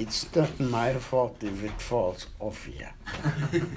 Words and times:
It's 0.00 0.32
not 0.32 0.60
my 0.60 0.94
fault 0.94 1.42
if 1.42 1.64
it 1.64 1.80
falls 1.80 2.28
off 2.38 2.66
here. 2.66 2.94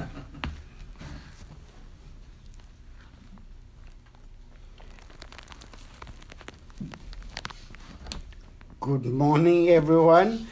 Good 8.79 9.05
morning, 9.05 9.69
everyone. 9.69 10.45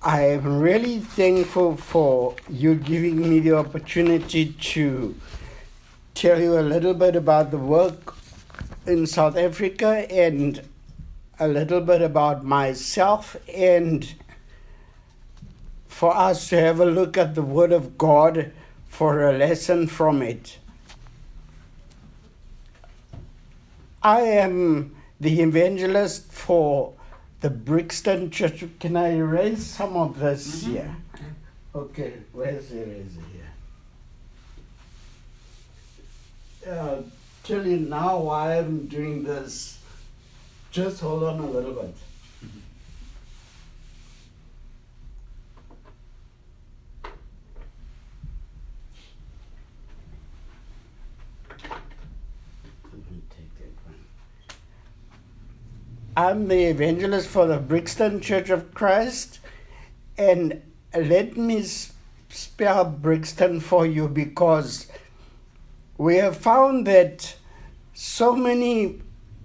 I 0.00 0.22
am 0.22 0.58
really 0.58 1.00
thankful 1.00 1.76
for 1.76 2.36
you 2.48 2.76
giving 2.76 3.28
me 3.28 3.40
the 3.40 3.58
opportunity 3.58 4.54
to 4.72 5.14
tell 6.14 6.40
you 6.40 6.58
a 6.58 6.64
little 6.64 6.94
bit 6.94 7.14
about 7.14 7.50
the 7.50 7.58
work 7.58 8.14
in 8.86 9.06
South 9.06 9.36
Africa 9.36 10.10
and 10.10 10.62
a 11.40 11.48
little 11.48 11.80
bit 11.80 12.02
about 12.02 12.44
myself 12.44 13.34
and 13.52 14.14
for 15.88 16.14
us 16.14 16.50
to 16.50 16.60
have 16.60 16.78
a 16.78 16.84
look 16.84 17.16
at 17.16 17.34
the 17.34 17.42
Word 17.42 17.72
of 17.72 17.96
God 17.96 18.52
for 18.88 19.26
a 19.26 19.32
lesson 19.32 19.86
from 19.86 20.20
it. 20.20 20.58
I 24.02 24.20
am 24.20 24.94
the 25.18 25.40
evangelist 25.40 26.30
for 26.30 26.92
the 27.40 27.50
Brixton 27.50 28.30
Church. 28.30 28.64
Can 28.78 28.96
I 28.96 29.16
erase 29.16 29.64
some 29.64 29.96
of 29.96 30.18
this 30.18 30.64
Mhm. 30.64 30.72
here? 30.72 30.96
Okay, 31.74 32.12
where's 32.32 32.68
the 32.68 32.82
eraser 32.82 33.22
here? 33.32 33.52
Uh, 36.74 37.02
tell 37.44 37.66
you 37.66 37.78
now 37.78 38.18
why 38.18 38.58
I'm 38.58 38.86
doing 38.86 39.24
this. 39.24 39.78
Just 40.70 41.00
hold 41.00 41.24
on 41.24 41.40
a 41.40 41.46
little 41.46 41.72
bit. 41.72 41.94
I'm 56.16 56.48
the 56.48 56.64
evangelist 56.64 57.28
for 57.28 57.46
the 57.46 57.56
Brixton 57.56 58.20
Church 58.20 58.50
of 58.50 58.74
Christ, 58.74 59.38
and 60.18 60.60
let 60.94 61.36
me 61.36 61.64
spell 62.28 62.84
Brixton 62.84 63.58
for 63.60 63.86
you 63.86 64.06
because 64.06 64.86
we 65.96 66.16
have 66.16 66.36
found 66.36 66.86
that 66.86 67.36
so 67.94 68.36
many 68.36 69.00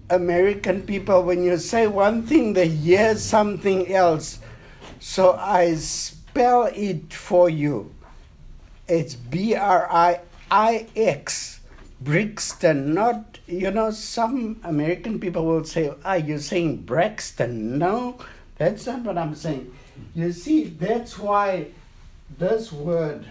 American 0.09 0.83
people, 0.83 1.23
when 1.23 1.43
you 1.43 1.57
say 1.57 1.87
one 1.87 2.23
thing, 2.23 2.53
they 2.53 2.67
hear 2.67 3.15
something 3.15 3.91
else. 3.91 4.39
So 4.99 5.33
I 5.33 5.75
spell 5.75 6.65
it 6.65 7.13
for 7.13 7.49
you. 7.49 7.93
It's 8.87 9.15
B 9.15 9.55
R 9.55 9.87
I 9.91 10.19
I 10.51 10.87
X, 10.95 11.59
Brixton, 11.99 12.93
not, 12.93 13.39
you 13.47 13.71
know, 13.71 13.89
some 13.91 14.59
American 14.63 15.19
people 15.19 15.45
will 15.45 15.63
say, 15.63 15.91
Are 16.03 16.19
you 16.19 16.37
saying 16.37 16.83
Braxton? 16.83 17.79
No, 17.79 18.17
that's 18.57 18.85
not 18.85 19.01
what 19.01 19.17
I'm 19.17 19.33
saying. 19.33 19.73
You 20.13 20.31
see, 20.31 20.65
that's 20.65 21.17
why 21.17 21.67
this 22.37 22.71
word 22.71 23.25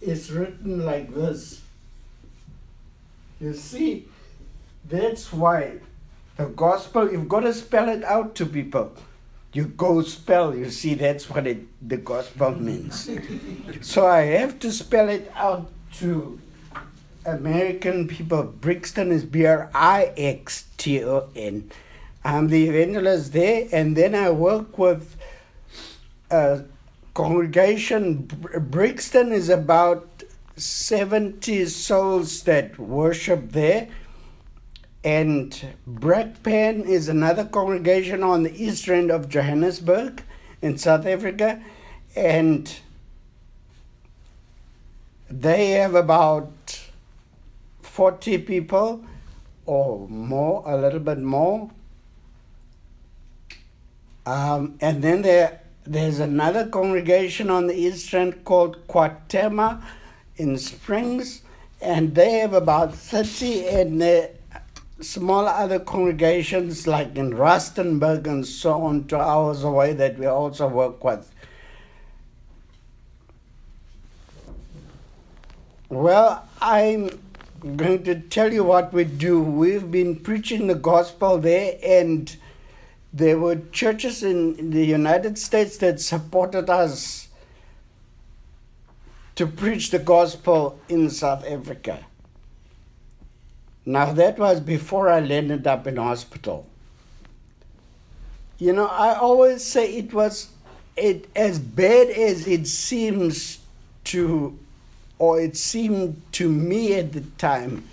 is 0.00 0.30
written 0.30 0.84
like 0.84 1.12
this. 1.14 1.62
You 3.40 3.54
see, 3.54 4.06
that's 4.88 5.32
why 5.32 5.78
the 6.36 6.46
gospel, 6.46 7.10
you've 7.10 7.28
got 7.28 7.40
to 7.40 7.54
spell 7.54 7.88
it 7.88 8.04
out 8.04 8.34
to 8.36 8.46
people. 8.46 8.92
You 9.52 9.64
go 9.64 10.02
spell, 10.02 10.54
you 10.54 10.70
see, 10.70 10.94
that's 10.94 11.30
what 11.30 11.46
it, 11.46 11.66
the 11.86 11.96
gospel 11.96 12.52
means. 12.52 13.10
so 13.80 14.06
I 14.06 14.22
have 14.22 14.58
to 14.60 14.72
spell 14.72 15.08
it 15.08 15.30
out 15.34 15.70
to 15.94 16.38
American 17.24 18.08
people. 18.08 18.42
Brixton 18.44 19.10
is 19.10 19.24
B 19.24 19.46
R 19.46 19.70
I 19.74 20.12
X 20.16 20.66
T 20.76 21.04
O 21.04 21.28
N. 21.34 21.70
I'm 22.24 22.48
the 22.48 22.68
evangelist 22.68 23.32
there, 23.32 23.68
and 23.72 23.96
then 23.96 24.14
I 24.14 24.30
work 24.30 24.78
with 24.78 25.16
a 26.30 26.64
congregation. 27.14 28.22
Br- 28.22 28.58
Brixton 28.58 29.32
is 29.32 29.48
about 29.48 30.08
70 30.58 31.66
souls 31.66 32.42
that 32.42 32.78
worship 32.78 33.52
there. 33.52 33.88
And 35.04 35.74
Brakpan 35.88 36.84
is 36.86 37.08
another 37.08 37.44
congregation 37.44 38.22
on 38.22 38.42
the 38.42 38.62
east 38.62 38.88
end 38.88 39.10
of 39.10 39.28
Johannesburg 39.28 40.22
in 40.60 40.76
South 40.76 41.06
Africa. 41.06 41.62
And 42.16 42.74
they 45.30 45.70
have 45.70 45.94
about 45.94 46.80
40 47.82 48.38
people 48.38 49.04
or 49.66 50.08
more, 50.08 50.62
a 50.66 50.76
little 50.76 51.00
bit 51.00 51.18
more. 51.18 51.70
Um, 54.26 54.76
and 54.80 55.02
then 55.02 55.22
there, 55.22 55.60
there's 55.84 56.18
another 56.18 56.66
congregation 56.68 57.50
on 57.50 57.66
the 57.66 57.74
east 57.74 58.12
end 58.12 58.44
called 58.44 58.86
KwaThema 58.88 59.82
in 60.38 60.56
Springs, 60.56 61.42
and 61.80 62.14
they 62.14 62.38
have 62.38 62.54
about 62.54 62.94
30, 62.94 63.68
and 63.68 64.30
smaller 65.00 65.50
other 65.50 65.78
congregations 65.78 66.86
like 66.86 67.16
in 67.16 67.30
Rustenburg 67.32 68.26
and 68.26 68.44
so 68.46 68.82
on, 68.82 69.06
two 69.06 69.16
hours 69.16 69.62
away, 69.62 69.92
that 69.92 70.18
we 70.18 70.26
also 70.26 70.66
work 70.66 71.04
with. 71.04 71.32
Well, 75.88 76.46
I'm 76.60 77.20
going 77.76 78.02
to 78.04 78.20
tell 78.20 78.52
you 78.52 78.62
what 78.64 78.92
we 78.92 79.04
do. 79.04 79.40
We've 79.40 79.90
been 79.90 80.16
preaching 80.16 80.66
the 80.66 80.74
gospel 80.74 81.38
there, 81.38 81.78
and 81.82 82.36
there 83.12 83.38
were 83.38 83.56
churches 83.72 84.22
in 84.22 84.70
the 84.70 84.84
United 84.84 85.38
States 85.38 85.78
that 85.78 86.00
supported 86.00 86.68
us 86.68 87.27
to 89.38 89.46
preach 89.46 89.90
the 89.92 90.00
gospel 90.00 90.80
in 90.88 91.08
South 91.08 91.46
Africa. 91.46 92.04
Now, 93.86 94.12
that 94.12 94.36
was 94.36 94.58
before 94.58 95.08
I 95.08 95.20
landed 95.20 95.64
up 95.64 95.86
in 95.86 95.94
hospital. 95.94 96.66
You 98.58 98.72
know, 98.72 98.88
I 98.88 99.14
always 99.14 99.62
say 99.62 99.94
it 99.94 100.12
was 100.12 100.50
it 100.96 101.28
as 101.36 101.60
bad 101.60 102.08
as 102.08 102.48
it 102.48 102.66
seems 102.66 103.60
to, 104.06 104.58
or 105.20 105.40
it 105.40 105.56
seemed 105.56 106.20
to 106.32 106.50
me 106.50 106.94
at 106.94 107.12
the 107.12 107.20
time, 107.38 107.88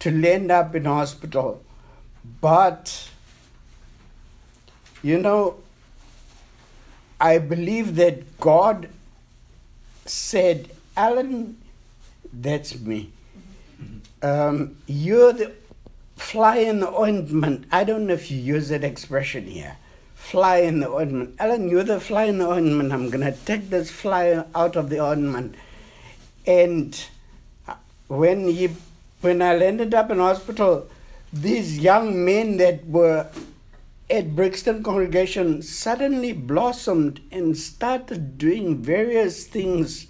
to 0.00 0.10
land 0.10 0.50
up 0.50 0.74
in 0.74 0.84
hospital. 0.84 1.64
But, 2.42 3.08
you 5.02 5.16
know, 5.16 5.56
I 7.18 7.38
believe 7.38 7.96
that 7.96 8.38
God 8.38 8.90
said, 10.04 10.68
Alan, 10.96 11.56
that's 12.32 12.78
me. 12.78 13.10
Um, 14.22 14.76
you're 14.86 15.32
the 15.32 15.52
fly 16.16 16.58
in 16.58 16.80
the 16.80 16.92
ointment. 16.92 17.66
I 17.72 17.84
don't 17.84 18.06
know 18.06 18.14
if 18.14 18.30
you 18.30 18.38
use 18.38 18.68
that 18.68 18.84
expression 18.84 19.46
here. 19.46 19.76
Fly 20.14 20.58
in 20.58 20.80
the 20.80 20.88
ointment. 20.88 21.34
Alan, 21.38 21.68
you're 21.68 21.84
the 21.84 22.00
fly 22.00 22.24
in 22.24 22.38
the 22.38 22.48
ointment. 22.48 22.92
I'm 22.92 23.10
going 23.10 23.24
to 23.24 23.36
take 23.44 23.70
this 23.70 23.90
fly 23.90 24.44
out 24.54 24.76
of 24.76 24.88
the 24.88 25.00
ointment. 25.00 25.56
And 26.46 27.04
when 28.08 28.48
he, 28.48 28.70
when 29.20 29.42
I 29.42 29.56
landed 29.56 29.94
up 29.94 30.10
in 30.10 30.18
hospital, 30.18 30.88
these 31.32 31.78
young 31.78 32.24
men 32.24 32.58
that 32.58 32.86
were 32.86 33.28
at 34.08 34.36
Brixton 34.36 34.82
congregation 34.82 35.60
suddenly 35.60 36.32
blossomed 36.32 37.20
and 37.32 37.56
started 37.56 38.38
doing 38.38 38.76
various 38.76 39.46
things 39.46 40.06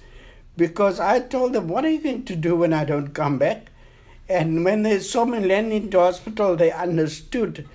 because 0.57 1.01
I 1.01 1.21
told 1.21 1.53
them, 1.53 1.69
What 1.69 1.85
are 1.85 1.91
you 1.91 2.01
going 2.01 2.25
to 2.25 2.37
do 2.37 2.57
when 2.57 2.73
I 2.73 2.85
don't 2.85 3.13
come 3.13 3.39
back? 3.39 3.71
And 4.29 4.65
when 4.65 4.83
they 4.83 5.01
saw 5.01 5.25
me 5.25 5.41
land 5.41 5.73
into 5.73 5.99
hospital, 5.99 6.57
they 6.57 6.73
understood. 6.73 7.69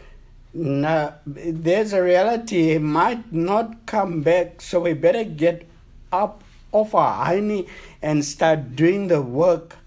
There's 0.53 1.93
a 1.93 2.01
reality. 2.01 2.73
He 2.73 2.77
might 2.79 3.31
not 3.31 3.85
come 3.85 4.21
back, 4.21 4.61
so 4.61 4.79
we 4.79 4.93
better 4.93 5.23
get 5.23 5.67
up 6.11 6.43
off 6.71 6.95
our 6.95 7.27
hiney 7.27 7.67
and 8.01 8.25
start 8.25 8.75
doing 8.75 9.07
the 9.07 9.21
work 9.21 9.77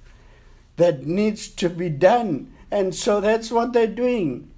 that 0.77 1.07
needs 1.07 1.49
to 1.49 1.69
be 1.69 1.89
done. 1.89 2.53
And 2.71 2.95
so 2.95 3.21
that's 3.21 3.51
what 3.51 3.73
they're 3.73 3.87
doing. 3.87 4.51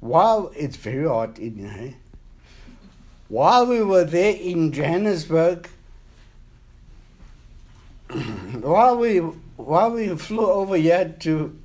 While 0.00 0.52
it's 0.56 0.76
very 0.76 1.06
hot 1.06 1.38
in 1.38 1.70
here, 1.70 1.94
while 3.28 3.66
we 3.66 3.82
were 3.82 4.04
there 4.04 4.34
in 4.34 4.72
Johannesburg, 4.72 5.68
while 8.60 8.98
we 8.98 9.18
while 9.18 9.90
we 9.90 10.14
flew 10.16 10.50
over 10.50 10.76
yet 10.76 11.20
to 11.20 11.58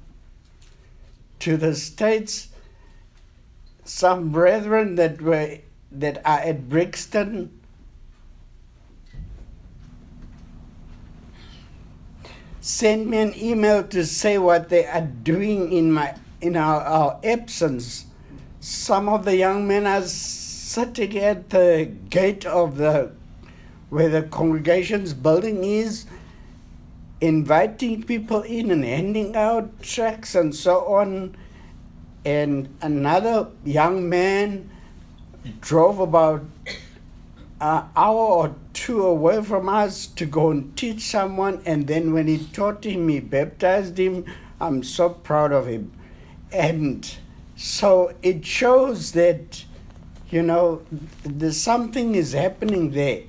to 1.39 1.57
the 1.57 1.75
states, 1.75 2.49
some 3.83 4.29
brethren 4.29 4.95
that 4.95 5.21
were 5.21 5.59
that 5.91 6.21
are 6.25 6.39
at 6.39 6.69
Brixton 6.69 7.51
sent 12.61 13.07
me 13.07 13.17
an 13.17 13.33
email 13.37 13.83
to 13.83 14.05
say 14.05 14.37
what 14.37 14.69
they 14.69 14.85
are 14.85 15.01
doing 15.01 15.71
in 15.71 15.91
my 15.91 16.15
in 16.41 16.55
our, 16.55 16.81
our 16.81 17.19
absence. 17.23 18.05
Some 18.59 19.07
of 19.07 19.25
the 19.25 19.35
young 19.35 19.67
men 19.67 19.87
are 19.87 20.01
sitting 20.01 21.17
at 21.17 21.49
the 21.49 21.91
gate 22.09 22.45
of 22.45 22.77
the 22.77 23.11
where 23.89 24.09
the 24.09 24.23
congregation's 24.23 25.13
building 25.13 25.63
is, 25.63 26.05
inviting 27.19 28.03
people 28.03 28.41
in 28.43 28.71
and 28.71 28.83
handing 28.83 29.35
out 29.35 29.81
tracts 29.81 30.35
and 30.35 30.53
so 30.53 30.85
on. 30.85 31.35
And 32.25 32.69
another 32.81 33.47
young 33.63 34.09
man 34.09 34.69
drove 35.61 35.99
about 35.99 36.43
an 37.59 37.85
hour 37.95 38.17
or 38.17 38.55
two 38.73 39.03
away 39.05 39.41
from 39.43 39.69
us 39.69 40.05
to 40.07 40.25
go 40.25 40.51
and 40.51 40.75
teach 40.77 41.01
someone. 41.01 41.61
And 41.65 41.87
then 41.87 42.13
when 42.13 42.27
he 42.27 42.37
taught 42.37 42.83
him, 42.83 43.07
he 43.07 43.19
baptized 43.19 43.97
him. 43.97 44.25
I'm 44.59 44.83
so 44.83 45.09
proud 45.09 45.51
of 45.51 45.67
him. 45.67 45.91
And 46.51 47.09
so 47.55 48.13
it 48.21 48.45
shows 48.45 49.13
that, 49.13 49.63
you 50.29 50.43
know, 50.43 50.81
something 51.51 52.15
is 52.15 52.33
happening 52.33 52.91
there 52.91 53.23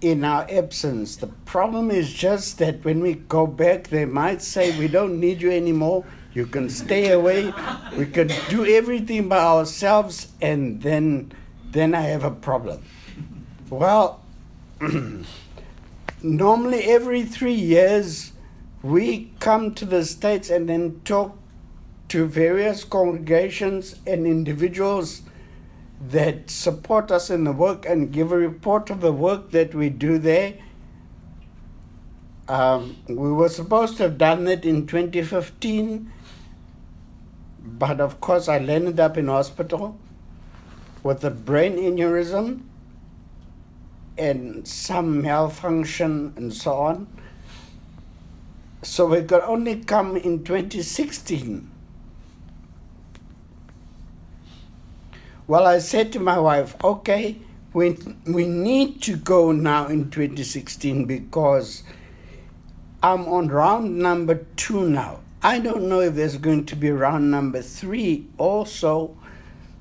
in 0.00 0.24
our 0.24 0.46
absence. 0.50 1.16
The 1.16 1.26
problem 1.26 1.90
is 1.90 2.12
just 2.12 2.58
that 2.58 2.84
when 2.84 3.00
we 3.00 3.14
go 3.14 3.46
back, 3.46 3.88
they 3.88 4.04
might 4.04 4.42
say, 4.42 4.78
We 4.78 4.88
don't 4.88 5.18
need 5.20 5.40
you 5.40 5.50
anymore. 5.50 6.04
You 6.34 6.46
can 6.46 6.68
stay 6.68 7.12
away. 7.12 7.52
We 7.96 8.06
can 8.06 8.30
do 8.50 8.66
everything 8.66 9.28
by 9.28 9.38
ourselves, 9.38 10.28
and 10.42 10.82
then, 10.82 11.32
then 11.70 11.94
I 11.94 12.02
have 12.02 12.24
a 12.24 12.30
problem. 12.30 12.82
Well, 13.70 14.22
normally 16.22 16.82
every 16.84 17.24
three 17.24 17.54
years, 17.54 18.32
we 18.82 19.32
come 19.40 19.74
to 19.74 19.86
the 19.86 20.04
States 20.04 20.50
and 20.50 20.68
then 20.68 21.00
talk 21.04 21.38
to 22.08 22.26
various 22.26 22.84
congregations 22.84 23.96
and 24.06 24.26
individuals 24.26 25.22
that 26.00 26.50
support 26.50 27.10
us 27.10 27.30
in 27.30 27.44
the 27.44 27.52
work 27.52 27.86
and 27.86 28.12
give 28.12 28.32
a 28.32 28.36
report 28.36 28.90
of 28.90 29.00
the 29.00 29.12
work 29.12 29.50
that 29.50 29.74
we 29.74 29.88
do 29.88 30.18
there. 30.18 30.54
Um, 32.48 32.96
we 33.08 33.32
were 33.32 33.48
supposed 33.48 33.96
to 33.96 34.04
have 34.04 34.18
done 34.18 34.46
it 34.46 34.64
in 34.64 34.86
2015, 34.86 36.12
but 37.58 38.00
of 38.00 38.20
course, 38.20 38.48
I 38.48 38.58
landed 38.58 39.00
up 39.00 39.16
in 39.16 39.26
hospital 39.26 39.98
with 41.02 41.24
a 41.24 41.30
brain 41.30 41.76
aneurysm 41.76 42.62
and 44.18 44.66
some 44.66 45.22
malfunction 45.22 46.34
and 46.36 46.52
so 46.52 46.72
on. 46.74 47.06
So 48.82 49.06
we 49.06 49.22
could 49.22 49.42
only 49.42 49.82
come 49.82 50.16
in 50.16 50.44
2016. 50.44 51.70
Well, 55.48 55.64
I 55.64 55.78
said 55.78 56.12
to 56.12 56.18
my 56.18 56.40
wife, 56.40 56.74
okay, 56.82 57.36
we, 57.72 57.96
we 58.26 58.48
need 58.48 59.00
to 59.02 59.14
go 59.14 59.52
now 59.52 59.86
in 59.86 60.10
2016 60.10 61.04
because 61.04 61.84
I'm 63.00 63.28
on 63.28 63.46
round 63.46 63.96
number 63.96 64.44
two 64.56 64.88
now. 64.88 65.20
I 65.44 65.60
don't 65.60 65.88
know 65.88 66.00
if 66.00 66.16
there's 66.16 66.36
going 66.36 66.66
to 66.66 66.74
be 66.74 66.90
round 66.90 67.30
number 67.30 67.62
three 67.62 68.26
also. 68.38 69.16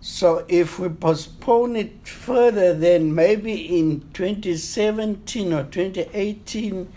So 0.02 0.46
if 0.48 0.78
we 0.78 0.88
postpone 0.90 1.76
it 1.78 2.08
further, 2.08 2.76
then 2.76 3.16
maybe 3.16 3.80
in 3.80 4.02
2017 4.14 5.52
or 5.52 5.64
2018, 5.64 6.94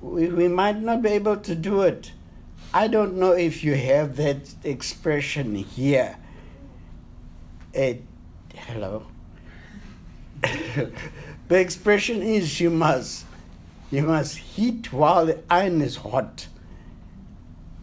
we, 0.00 0.28
we 0.28 0.48
might 0.48 0.80
not 0.80 1.02
be 1.02 1.10
able 1.10 1.36
to 1.36 1.54
do 1.54 1.82
it. 1.82 2.12
I 2.72 2.88
don't 2.88 3.18
know 3.18 3.32
if 3.32 3.62
you 3.62 3.74
have 3.74 4.16
that 4.16 4.54
expression 4.64 5.56
here 5.56 6.16
hello. 7.76 9.06
the 10.42 10.90
expression 11.60 12.22
is 12.22 12.58
you 12.58 12.70
must 12.70 13.26
you 13.90 14.02
must 14.02 14.38
heat 14.38 14.92
while 14.92 15.26
the 15.26 15.42
iron 15.50 15.82
is 15.82 15.96
hot. 15.96 16.48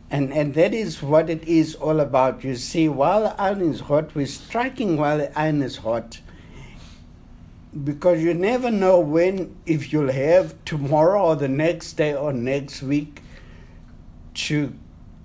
And 0.09 0.33
and 0.33 0.55
that 0.55 0.73
is 0.73 1.03
what 1.03 1.29
it 1.29 1.43
is 1.47 1.75
all 1.75 1.99
about. 1.99 2.43
You 2.43 2.55
see, 2.55 2.89
while 2.89 3.21
the 3.21 3.39
iron 3.39 3.61
is 3.61 3.81
hot, 3.81 4.15
we're 4.15 4.25
striking 4.25 4.97
while 4.97 5.19
the 5.19 5.39
iron 5.39 5.61
is 5.61 5.77
hot. 5.77 6.21
Because 7.83 8.23
you 8.23 8.33
never 8.33 8.71
know 8.71 8.99
when 8.99 9.55
if 9.67 9.93
you'll 9.93 10.11
have 10.11 10.55
tomorrow 10.65 11.21
or 11.23 11.35
the 11.35 11.47
next 11.47 11.93
day 11.93 12.15
or 12.15 12.33
next 12.33 12.81
week 12.81 13.21
to 14.45 14.73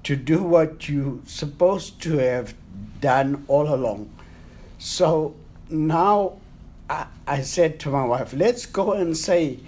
to 0.03 0.15
do 0.15 0.43
what 0.43 0.89
you're 0.91 1.21
supposed 1.25 2.03
to 2.03 2.19
have 2.19 2.55
done 3.01 3.45
all 3.49 3.75
along. 3.75 4.18
So 4.79 5.35
now 5.69 6.39
I, 6.89 7.07
I 7.27 7.41
said 7.43 7.81
to 7.81 7.91
my 7.91 8.05
wife, 8.05 8.33
let's 8.33 8.65
go 8.65 8.93
and 8.93 9.17
say, 9.17 9.59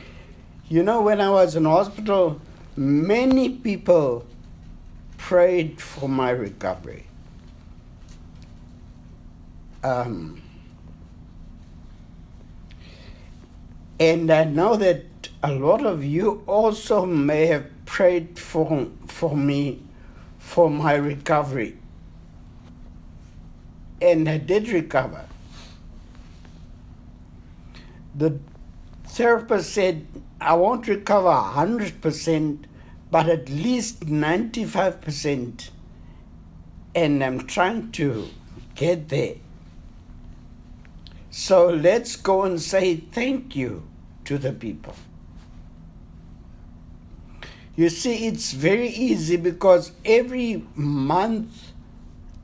you 0.69 0.83
know, 0.83 1.03
when 1.03 1.21
I 1.21 1.31
was 1.31 1.57
in 1.57 1.65
hospital, 1.65 2.41
many 2.77 3.51
people 3.51 4.25
prayed 5.19 5.81
for 5.81 6.09
my 6.09 6.31
recovery. 6.31 7.07
Um, 9.83 10.41
and 13.99 14.31
I 14.31 14.45
know 14.45 14.77
that 14.77 15.05
a 15.43 15.53
lot 15.53 15.85
of 15.85 16.05
you 16.05 16.43
also 16.47 17.05
may 17.05 17.47
have 17.47 17.67
prayed 17.85 18.39
for, 18.39 18.89
for 19.07 19.37
me 19.37 19.83
for 20.39 20.71
my 20.71 20.95
recovery 20.95 21.77
and 24.01 24.29
I 24.29 24.39
did 24.39 24.69
recover. 24.69 25.27
The 28.15 28.39
therapist 29.05 29.73
said, 29.73 30.07
I 30.41 30.55
won't 30.55 30.89
recover 30.89 31.29
100%, 31.29 32.65
but 33.11 33.29
at 33.29 33.49
least 33.49 34.07
95%. 34.07 35.71
And 36.95 37.23
I'm 37.23 37.47
trying 37.47 37.93
to 37.93 38.29
get 38.75 39.09
there. 39.11 39.37
So 41.31 41.69
let's 41.69 42.17
go 42.17 42.43
and 42.43 42.61
say 42.61 42.97
thank 42.97 43.55
you 43.55 43.87
to 44.25 44.39
the 44.39 44.53
people. 44.53 44.95
You 47.77 47.89
see, 47.89 48.27
it's 48.27 48.53
very 48.53 48.89
easy 48.89 49.37
because 49.37 49.93
every 50.05 50.65
month 50.75 51.70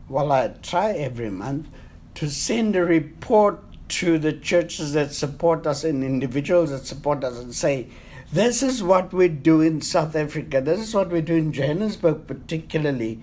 well, 0.09 0.33
I 0.33 0.49
try 0.63 0.93
every 0.93 1.31
month 1.31 1.69
to 2.15 2.31
send 2.31 2.77
a 2.77 2.85
report 2.85 3.63
to 3.89 4.19
the 4.19 4.33
churches 4.33 4.93
that 4.95 5.13
support 5.13 5.67
us 5.67 5.85
and 5.85 6.03
individuals 6.03 6.71
that 6.71 6.87
support 6.87 7.23
us 7.25 7.39
and 7.39 7.55
say, 7.55 7.89
this 8.33 8.63
is 8.63 8.83
what 8.83 9.13
we 9.13 9.29
do 9.29 9.61
in 9.61 9.81
South 9.81 10.17
Africa, 10.17 10.61
this 10.61 10.81
is 10.81 10.95
what 10.95 11.11
we 11.11 11.21
do 11.21 11.35
in 11.35 11.53
Johannesburg, 11.53 12.27
particularly, 12.27 13.21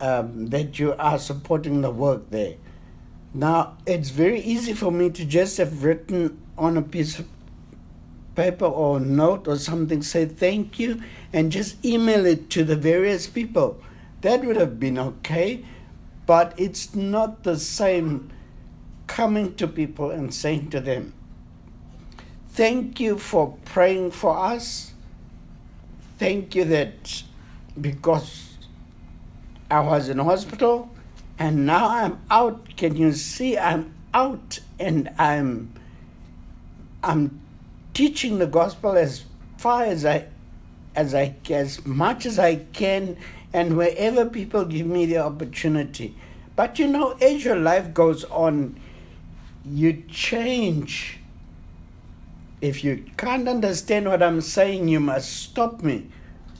um, 0.00 0.48
that 0.48 0.78
you 0.78 0.94
are 0.94 1.18
supporting 1.18 1.82
the 1.82 1.90
work 1.90 2.30
there. 2.30 2.56
Now, 3.32 3.76
it's 3.86 4.10
very 4.10 4.40
easy 4.40 4.72
for 4.72 4.90
me 4.90 5.10
to 5.10 5.24
just 5.24 5.58
have 5.58 5.84
written 5.84 6.40
on 6.58 6.76
a 6.76 6.82
piece 6.82 7.18
of 7.18 7.28
paper 8.34 8.64
or 8.64 8.98
note 8.98 9.46
or 9.46 9.56
something, 9.56 10.02
say 10.02 10.26
thank 10.26 10.78
you, 10.78 11.02
and 11.32 11.52
just 11.52 11.84
email 11.84 12.26
it 12.26 12.50
to 12.50 12.64
the 12.64 12.76
various 12.76 13.26
people. 13.26 13.80
That 14.26 14.44
would 14.44 14.56
have 14.56 14.80
been 14.80 14.98
okay, 14.98 15.64
but 16.26 16.52
it's 16.56 16.96
not 16.96 17.44
the 17.44 17.56
same 17.56 18.32
coming 19.06 19.54
to 19.54 19.68
people 19.68 20.10
and 20.10 20.34
saying 20.34 20.70
to 20.70 20.80
them, 20.80 21.14
Thank 22.48 22.98
you 22.98 23.18
for 23.18 23.56
praying 23.64 24.10
for 24.10 24.36
us. 24.36 24.94
Thank 26.18 26.56
you 26.56 26.64
that 26.64 27.22
because 27.80 28.56
I 29.70 29.78
was 29.78 30.08
in 30.08 30.18
hospital 30.18 30.90
and 31.38 31.64
now 31.64 31.88
I'm 31.88 32.18
out. 32.28 32.76
Can 32.76 32.96
you 32.96 33.12
see 33.12 33.56
I'm 33.56 33.94
out 34.12 34.58
and 34.80 35.08
I'm 35.18 35.72
I'm 37.04 37.40
teaching 37.94 38.38
the 38.40 38.48
gospel 38.48 38.98
as 38.98 39.24
far 39.56 39.84
as 39.84 40.04
I 40.04 40.26
as 40.96 41.14
I 41.14 41.36
as 41.48 41.86
much 41.86 42.26
as 42.26 42.40
I 42.40 42.56
can 42.56 43.18
and 43.56 43.74
wherever 43.74 44.26
people 44.26 44.66
give 44.66 44.86
me 44.86 45.06
the 45.06 45.16
opportunity. 45.16 46.14
But 46.56 46.78
you 46.78 46.86
know, 46.86 47.12
as 47.22 47.42
your 47.42 47.56
life 47.56 47.94
goes 47.94 48.22
on, 48.24 48.78
you 49.64 50.04
change. 50.10 51.20
If 52.60 52.84
you 52.84 53.06
can't 53.16 53.48
understand 53.48 54.08
what 54.08 54.22
I'm 54.22 54.42
saying, 54.42 54.88
you 54.88 55.00
must 55.00 55.32
stop 55.32 55.82
me 55.82 56.10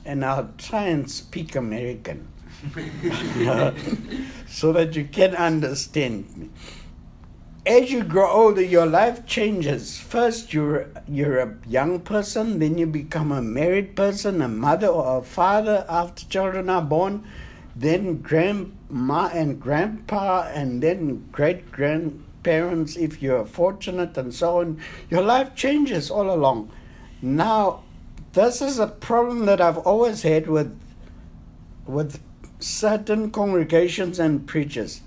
and 0.05 0.25
I'll 0.25 0.49
try 0.57 0.85
and 0.85 1.09
speak 1.09 1.55
American. 1.55 2.27
so 4.47 4.73
that 4.73 4.95
you 4.95 5.05
can 5.05 5.35
understand 5.35 6.35
me. 6.35 6.49
As 7.67 7.91
you 7.91 8.05
grow 8.05 8.31
older, 8.31 8.61
your 8.61 8.85
life 8.85 9.25
changes. 9.25 9.97
First, 9.97 10.53
you're, 10.53 10.87
you're 11.05 11.39
a 11.39 11.57
young 11.67 11.99
person, 11.99 12.59
then 12.59 12.77
you 12.77 12.87
become 12.87 13.29
a 13.29 13.41
married 13.41 13.93
person, 13.93 14.41
a 14.41 14.47
mother 14.47 14.87
or 14.87 15.17
a 15.17 15.21
father 15.21 15.85
after 15.89 16.25
children 16.27 16.69
are 16.69 16.81
born, 16.81 17.27
then 17.75 18.21
grandma 18.21 19.29
and 19.33 19.59
grandpa, 19.59 20.49
and 20.53 20.81
then 20.81 21.27
great 21.33 21.69
grandparents 21.69 22.95
if 22.95 23.21
you're 23.21 23.45
fortunate, 23.45 24.17
and 24.17 24.33
so 24.33 24.61
on. 24.61 24.79
Your 25.09 25.23
life 25.23 25.53
changes 25.53 26.09
all 26.09 26.33
along. 26.33 26.71
Now, 27.21 27.83
this 28.31 28.61
is 28.61 28.79
a 28.79 28.87
problem 28.87 29.45
that 29.45 29.59
I've 29.59 29.79
always 29.79 30.21
had 30.21 30.47
with, 30.47 30.79
with 31.85 32.21
certain 32.59 33.29
congregations 33.29 34.19
and 34.19 34.47
preachers. 34.47 35.01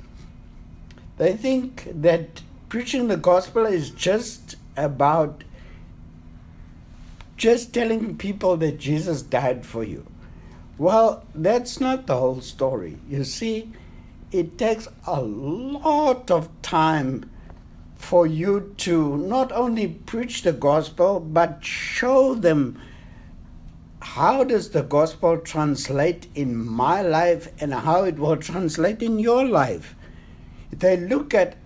They 1.16 1.32
think 1.32 1.88
that 1.90 2.42
preaching 2.70 3.08
the 3.08 3.16
gospel 3.16 3.66
is 3.66 3.90
just 3.90 4.54
about 4.76 5.42
just 7.36 7.74
telling 7.74 8.16
people 8.16 8.56
that 8.58 8.78
Jesus 8.78 9.22
died 9.22 9.66
for 9.66 9.82
you. 9.82 10.06
Well, 10.78 11.24
that's 11.34 11.80
not 11.80 12.06
the 12.06 12.16
whole 12.16 12.40
story. 12.40 12.98
You 13.08 13.24
see, 13.24 13.72
it 14.30 14.56
takes 14.56 14.86
a 15.04 15.20
lot 15.20 16.30
of 16.30 16.48
time 16.62 17.28
for 17.96 18.24
you 18.24 18.72
to 18.78 19.16
not 19.16 19.50
only 19.50 19.88
preach 19.88 20.42
the 20.42 20.52
gospel 20.52 21.18
but 21.18 21.64
show 21.64 22.34
them 22.34 22.80
how 24.00 24.44
does 24.44 24.70
the 24.70 24.82
gospel 24.82 25.38
translate 25.38 26.28
in 26.36 26.56
my 26.56 27.02
life 27.02 27.48
and 27.60 27.74
how 27.74 28.04
it 28.04 28.16
will 28.16 28.36
translate 28.36 29.02
in 29.02 29.18
your 29.18 29.44
life. 29.44 29.96
They 30.72 30.96
look 30.96 31.34
at 31.34 31.56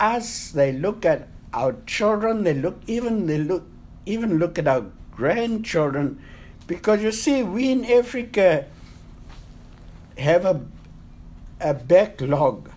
us, 0.00 0.50
they 0.50 0.72
look 0.72 1.04
at 1.04 1.28
our 1.52 1.76
children, 1.86 2.44
they 2.44 2.54
look 2.54 2.80
even 2.86 3.26
they 3.26 3.38
look 3.38 3.64
even 4.06 4.38
look 4.38 4.58
at 4.58 4.66
our 4.66 4.86
grandchildren 5.12 6.22
because 6.66 7.02
you 7.02 7.12
see 7.12 7.42
we 7.42 7.70
in 7.70 7.84
Africa 7.84 8.66
have 10.18 10.44
a 10.44 10.60
a 11.60 11.74
backlog. 11.74 12.70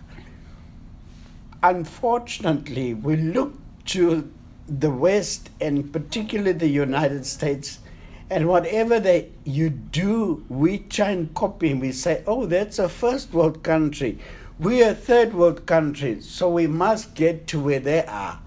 Unfortunately, 1.62 2.92
we 2.92 3.16
look 3.16 3.54
to 3.86 4.30
the 4.68 4.90
West 4.90 5.50
and 5.60 5.92
particularly 5.92 6.52
the 6.52 6.68
United 6.68 7.24
States 7.24 7.78
and 8.30 8.48
whatever 8.48 8.98
they 8.98 9.30
you 9.44 9.70
do, 9.70 10.44
we 10.48 10.78
try 10.78 11.10
and 11.10 11.34
copy. 11.34 11.74
We 11.74 11.92
say, 11.92 12.22
"Oh, 12.26 12.46
that's 12.46 12.78
a 12.78 12.88
first 12.88 13.32
world 13.32 13.62
country. 13.62 14.18
We're 14.58 14.94
third 14.94 15.34
world 15.34 15.66
countries, 15.66 16.28
so 16.28 16.48
we 16.48 16.68
must 16.68 17.14
get 17.14 17.48
to 17.48 17.58
where 17.58 17.80
they 17.80 18.04
are." 18.06 18.38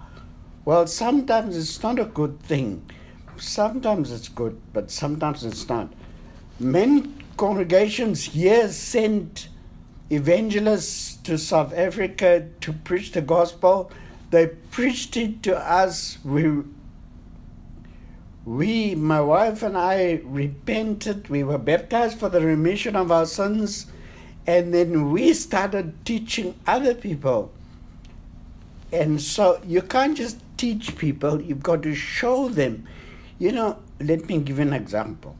Well, 0.63 0.87
sometimes 0.87 1.57
it's 1.57 1.83
not 1.83 1.99
a 1.99 2.05
good 2.05 2.39
thing. 2.41 2.83
Sometimes 3.37 4.11
it's 4.11 4.29
good, 4.29 4.57
but 4.71 4.89
sometimes 4.89 5.43
it's 5.43 5.67
not. 5.67 5.91
Many 6.59 7.11
congregations 7.35 8.23
here 8.23 8.69
sent 8.69 9.49
evangelists 10.09 11.17
to 11.23 11.37
South 11.37 11.73
Africa 11.73 12.47
to 12.61 12.71
preach 12.73 13.11
the 13.11 13.21
gospel. 13.21 13.91
They 14.31 14.47
preached 14.47 15.17
it 15.17 15.43
to 15.43 15.57
us. 15.57 16.19
We 16.23 16.63
we, 18.45 18.95
my 18.95 19.19
wife 19.19 19.61
and 19.61 19.77
I, 19.77 20.21
repented. 20.23 21.27
We 21.27 21.43
were 21.43 21.57
baptized 21.57 22.17
for 22.17 22.29
the 22.29 22.39
remission 22.39 22.95
of 22.95 23.11
our 23.11 23.25
sins. 23.25 23.87
And 24.47 24.73
then 24.73 25.11
we 25.11 25.33
started 25.33 25.93
teaching 26.05 26.55
other 26.65 26.95
people. 26.95 27.51
And 28.91 29.21
so 29.21 29.61
you 29.67 29.81
can't 29.81 30.17
just 30.17 30.39
teach 30.55 30.97
people, 30.97 31.41
you've 31.41 31.61
got 31.61 31.83
to 31.83 31.93
show 31.93 32.47
them. 32.47 32.87
You 33.37 33.51
know, 33.51 33.77
let 33.99 34.27
me 34.27 34.39
give 34.39 34.59
an 34.59 34.73
example. 34.73 35.35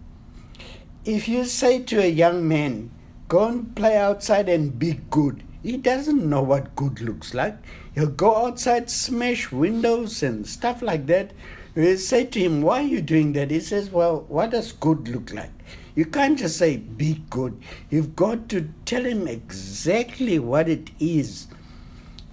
If 1.06 1.28
you 1.28 1.46
say 1.46 1.82
to 1.84 2.04
a 2.04 2.08
young 2.08 2.48
man, 2.48 2.92
go 3.30 3.48
and 3.48 3.76
play 3.76 3.98
outside 3.98 4.50
and 4.50 4.78
be 4.78 5.00
good, 5.10 5.42
he 5.64 5.78
doesn't 5.78 6.30
know 6.30 6.42
what 6.42 6.76
good 6.76 7.00
looks 7.02 7.34
like. 7.34 7.58
He'll 7.96 8.08
go 8.08 8.46
outside, 8.46 8.90
smash 8.90 9.52
windows 9.52 10.22
and 10.22 10.46
stuff 10.46 10.82
like 10.82 11.08
that 11.08 11.32
we 11.78 11.96
say 11.96 12.26
to 12.26 12.40
him, 12.40 12.64
Why 12.64 12.80
are 12.80 12.88
you 12.88 13.02
doing 13.02 13.34
that? 13.34 13.52
He 13.52 13.60
says, 13.60 13.92
Well, 13.92 14.26
what 14.30 14.50
does 14.50 14.72
good 14.72 15.08
look 15.08 15.32
like? 15.32 15.52
You 15.98 16.06
can't 16.06 16.38
just 16.38 16.58
say, 16.58 16.78
Be 16.78 17.24
good. 17.32 17.60
You've 17.90 18.16
got 18.16 18.50
to 18.50 18.70
tell 18.86 19.04
him 19.04 19.28
exactly 19.28 20.38
what 20.38 20.70
it 20.70 20.92
is. 21.00 21.48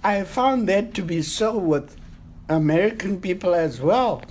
I 0.03 0.23
found 0.23 0.69
that 0.69 0.93
to 0.93 1.01
be 1.01 1.23
so 1.23 1.57
with 1.57 1.97
American 2.47 3.19
people 3.19 3.55
as 3.55 3.81
well. 3.81 4.21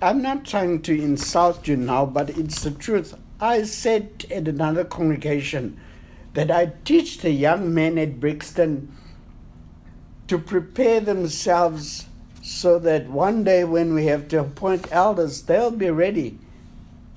I'm 0.00 0.22
not 0.22 0.46
trying 0.46 0.80
to 0.84 0.98
insult 0.98 1.68
you 1.68 1.76
now, 1.76 2.06
but 2.06 2.30
it's 2.30 2.62
the 2.62 2.70
truth. 2.70 3.14
I 3.38 3.64
said 3.64 4.24
at 4.30 4.48
another 4.48 4.84
congregation 4.84 5.78
that 6.32 6.50
I 6.50 6.72
teach 6.86 7.18
the 7.18 7.32
young 7.32 7.74
men 7.74 7.98
at 7.98 8.18
Brixton 8.18 8.90
to 10.26 10.38
prepare 10.38 11.00
themselves 11.00 12.06
so 12.40 12.78
that 12.78 13.10
one 13.10 13.44
day 13.44 13.64
when 13.64 13.92
we 13.92 14.06
have 14.06 14.26
to 14.28 14.40
appoint 14.40 14.90
elders, 14.90 15.42
they'll 15.42 15.70
be 15.70 15.90
ready. 15.90 16.38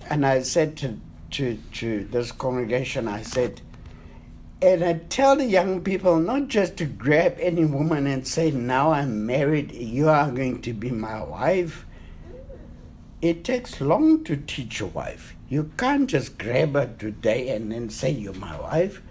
And 0.10 0.26
I 0.26 0.42
said 0.42 0.76
to, 0.80 0.98
to, 1.32 1.58
to 1.74 2.06
this 2.06 2.32
congregation, 2.32 3.08
I 3.08 3.22
said, 3.22 3.62
and 4.62 4.84
I 4.84 4.94
tell 5.10 5.36
the 5.36 5.46
young 5.46 5.82
people 5.82 6.20
not 6.20 6.48
just 6.48 6.78
to 6.78 6.86
grab 6.86 7.36
any 7.40 7.66
woman 7.66 8.06
and 8.06 8.28
say, 8.28 8.52
Now 8.52 8.92
I'm 8.92 9.26
married, 9.26 9.72
you 9.72 10.08
are 10.10 10.30
going 10.30 10.62
to 10.62 10.74
be 10.74 10.92
my 10.92 11.24
wife. 11.24 11.86
It 13.22 13.44
takes 13.44 13.82
long 13.82 14.24
to 14.26 14.38
teach 14.38 14.82
a 14.82 14.86
wife. 14.86 15.36
You 15.50 15.72
can't 15.78 16.10
just 16.10 16.38
grab 16.38 16.74
her 16.74 16.94
today 16.98 17.50
and 17.50 17.72
then 17.72 17.90
say, 17.90 18.12
You're 18.12 18.34
my 18.34 18.60
wife. 18.60 19.02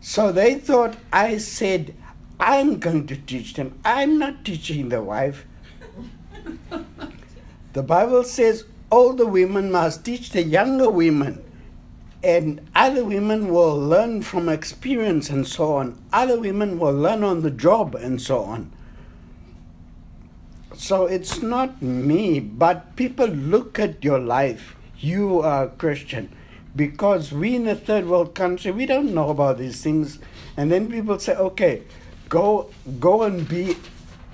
So 0.00 0.30
they 0.30 0.54
thought 0.56 0.96
I 1.12 1.38
said, 1.38 1.94
I'm 2.38 2.78
going 2.78 3.06
to 3.08 3.16
teach 3.16 3.54
them. 3.54 3.78
I'm 3.84 4.18
not 4.18 4.44
teaching 4.44 4.90
the 4.90 5.02
wife. 5.02 5.46
The 7.72 7.82
Bible 7.82 8.22
says 8.22 8.64
older 8.90 9.26
women 9.26 9.72
must 9.72 10.04
teach 10.04 10.30
the 10.30 10.42
younger 10.42 10.88
women, 10.88 11.42
and 12.24 12.60
other 12.74 13.04
women 13.04 13.52
will 13.52 13.78
learn 13.78 14.22
from 14.22 14.48
experience 14.48 15.28
and 15.28 15.46
so 15.46 15.74
on. 15.74 16.02
Other 16.12 16.40
women 16.40 16.78
will 16.78 16.94
learn 16.94 17.22
on 17.22 17.42
the 17.42 17.50
job 17.50 17.94
and 17.94 18.20
so 18.20 18.42
on. 18.42 18.72
So 20.74 21.06
it's 21.06 21.42
not 21.42 21.82
me, 21.82 22.40
but 22.40 22.96
people 22.96 23.28
look 23.28 23.78
at 23.78 24.02
your 24.02 24.18
life. 24.18 24.74
You 24.98 25.40
are 25.40 25.64
a 25.64 25.68
Christian. 25.68 26.34
Because 26.74 27.30
we 27.30 27.54
in 27.54 27.68
a 27.68 27.76
third 27.76 28.06
world 28.06 28.34
country, 28.34 28.72
we 28.72 28.86
don't 28.86 29.14
know 29.14 29.28
about 29.28 29.58
these 29.58 29.82
things. 29.82 30.18
And 30.56 30.72
then 30.72 30.90
people 30.90 31.18
say, 31.18 31.36
okay, 31.36 31.82
go 32.28 32.70
go 32.98 33.22
and 33.22 33.48
be 33.48 33.76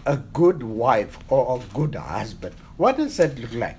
a 0.06 0.16
good 0.16 0.62
wife 0.62 1.18
or 1.28 1.58
a 1.58 1.74
good 1.74 1.94
husband. 1.94 2.54
What 2.78 2.96
does 2.96 3.18
that 3.18 3.38
look 3.38 3.52
like? 3.52 3.76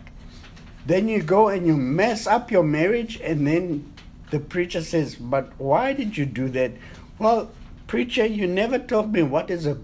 Then 0.86 1.08
you 1.08 1.22
go 1.22 1.48
and 1.48 1.66
you 1.66 1.76
mess 1.78 2.28
up 2.28 2.52
your 2.52 2.64
marriage, 2.64 3.20
and 3.22 3.46
then 3.46 3.91
the 4.32 4.40
preacher 4.40 4.82
says, 4.82 5.16
But 5.16 5.52
why 5.60 5.94
did 5.94 6.18
you 6.18 6.26
do 6.26 6.50
that? 6.50 6.72
Well, 7.20 7.52
preacher, 7.86 8.26
you 8.26 8.48
never 8.48 8.80
told 8.80 9.14
me 9.14 9.22
what 9.22 9.52
is 9.52 9.68
a, 9.68 9.78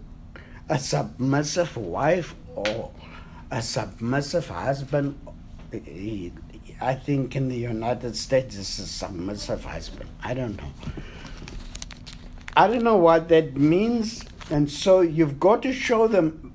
a 0.67 0.79
submissive 0.79 1.77
wife 1.77 2.33
or 2.55 2.91
a 3.51 3.61
submissive 3.61 4.47
husband. 4.47 5.19
I 6.79 6.93
think 6.95 7.35
in 7.35 7.49
the 7.49 7.57
United 7.57 8.15
States 8.15 8.57
it's 8.57 8.79
a 8.79 8.87
submissive 8.87 9.63
husband. 9.65 10.09
I 10.23 10.33
don't 10.33 10.57
know. 10.57 10.71
I 12.55 12.67
don't 12.67 12.83
know 12.83 12.97
what 12.97 13.29
that 13.29 13.55
means. 13.55 14.23
And 14.49 14.71
so 14.71 15.01
you've 15.01 15.39
got 15.39 15.61
to 15.63 15.73
show 15.73 16.07
them 16.07 16.53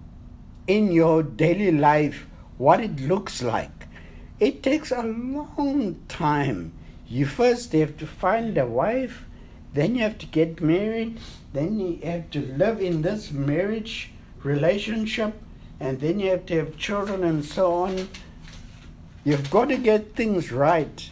in 0.66 0.92
your 0.92 1.22
daily 1.22 1.72
life 1.72 2.26
what 2.56 2.80
it 2.80 3.00
looks 3.00 3.42
like. 3.42 3.70
It 4.40 4.62
takes 4.62 4.90
a 4.90 5.02
long 5.02 6.00
time. 6.08 6.72
You 7.12 7.26
first 7.26 7.74
have 7.74 7.98
to 7.98 8.06
find 8.06 8.56
a 8.56 8.64
wife, 8.64 9.26
then 9.74 9.96
you 9.96 10.00
have 10.00 10.16
to 10.16 10.24
get 10.24 10.62
married, 10.62 11.20
then 11.52 11.78
you 11.78 12.00
have 12.02 12.30
to 12.30 12.40
live 12.40 12.80
in 12.80 13.02
this 13.02 13.30
marriage 13.30 14.12
relationship, 14.42 15.34
and 15.78 16.00
then 16.00 16.20
you 16.20 16.30
have 16.30 16.46
to 16.46 16.56
have 16.56 16.78
children 16.78 17.22
and 17.22 17.44
so 17.44 17.70
on. 17.74 18.08
You've 19.24 19.50
got 19.50 19.68
to 19.68 19.76
get 19.76 20.16
things 20.16 20.50
right. 20.52 21.10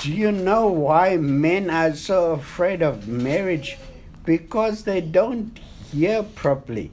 Do 0.00 0.10
you 0.10 0.32
know 0.32 0.68
why 0.68 1.18
men 1.18 1.68
are 1.68 1.94
so 1.94 2.32
afraid 2.32 2.80
of 2.80 3.06
marriage? 3.06 3.76
Because 4.24 4.84
they 4.84 5.02
don't 5.02 5.58
hear 5.92 6.22
properly. 6.22 6.90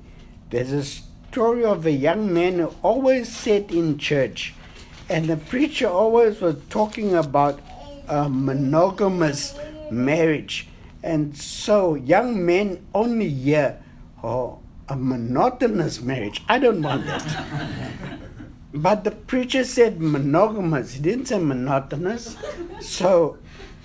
There's 0.50 0.74
a 0.74 0.84
story 0.84 1.64
of 1.64 1.86
a 1.86 1.92
young 1.92 2.34
man 2.34 2.60
who 2.60 2.74
always 2.84 3.34
sat 3.34 3.72
in 3.72 3.98
church, 3.98 4.54
and 5.08 5.28
the 5.28 5.38
preacher 5.38 5.88
always 5.88 6.42
was 6.42 6.58
talking 6.70 7.16
about 7.16 7.62
a 8.10 8.30
monogamous 8.30 9.56
marriage. 9.92 10.68
And 11.04 11.38
so 11.38 11.96
young 11.96 12.46
men 12.46 12.86
only 12.94 13.30
hear, 13.30 13.82
oh, 14.24 14.60
a 14.89 14.96
monotonous 14.96 16.01
marriage. 16.01 16.44
I 16.50 16.60
don't 16.60 16.82
want 16.82 17.06
that. 17.06 18.20
but 18.74 19.04
the 19.04 19.12
preacher 19.12 19.63
said 19.63 20.01
monogamous. 20.01 20.94
He 20.94 21.01
didn't 21.01 21.28
say 21.28 21.39
monotonous. 21.39 22.36
So 22.82 23.38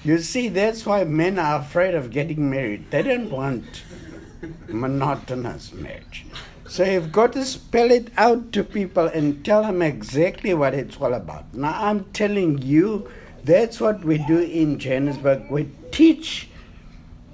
you 0.04 0.18
see, 0.18 0.48
that's 0.48 0.84
why 0.84 1.04
men 1.04 1.38
are 1.38 1.60
afraid 1.60 1.94
of 1.94 2.10
getting 2.10 2.50
married. 2.50 2.90
They 2.90 3.02
don't 3.02 3.30
want 3.30 3.84
monotonous 4.68 5.72
marriage. 5.72 6.26
So 6.68 6.84
you've 6.84 7.12
got 7.12 7.34
to 7.34 7.44
spell 7.44 7.90
it 7.90 8.10
out 8.16 8.52
to 8.52 8.64
people 8.64 9.06
and 9.06 9.44
tell 9.44 9.62
them 9.62 9.82
exactly 9.82 10.54
what 10.54 10.74
it's 10.74 10.96
all 10.96 11.14
about. 11.14 11.54
Now, 11.54 11.74
I'm 11.78 12.04
telling 12.12 12.58
you, 12.62 13.08
that's 13.44 13.80
what 13.80 14.04
we 14.04 14.18
do 14.18 14.38
in 14.38 14.78
Johannesburg. 14.78 15.50
We 15.50 15.70
teach 15.90 16.48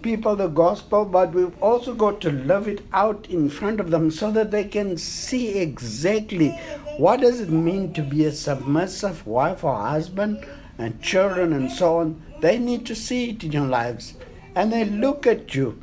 people 0.03 0.35
the 0.35 0.49
gospel, 0.49 1.05
but 1.05 1.33
we've 1.33 1.63
also 1.63 1.95
got 1.95 2.21
to 2.23 2.31
live 2.31 2.67
it 2.67 2.83
out 2.93 3.27
in 3.29 3.49
front 3.49 3.81
of 3.81 3.91
them 3.91 4.11
so 4.11 4.31
that 4.33 4.51
they 4.51 4.65
can 4.65 4.97
see 4.97 5.59
exactly 5.59 6.49
what 6.97 7.21
does 7.21 7.41
it 7.41 7.51
mean 7.51 7.93
to 7.93 8.03
be 8.03 8.25
a 8.25 8.33
submissive 8.33 9.27
wife 9.27 9.63
or 9.63 9.77
husband 9.77 10.45
and 10.79 11.01
children 11.01 11.53
and 11.53 11.71
so 11.71 11.99
on. 11.99 12.21
They 12.41 12.59
need 12.59 12.87
to 12.87 12.95
see 12.95 13.31
it 13.31 13.45
in 13.45 13.53
your 13.53 13.67
lives. 13.67 14.15
And 14.55 14.73
they 14.73 14.85
look 14.85 15.27
at 15.27 15.55
you 15.55 15.81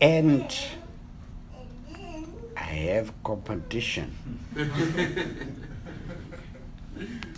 and 0.00 0.56
I 2.56 2.60
have 2.60 3.12
competition. 3.24 4.14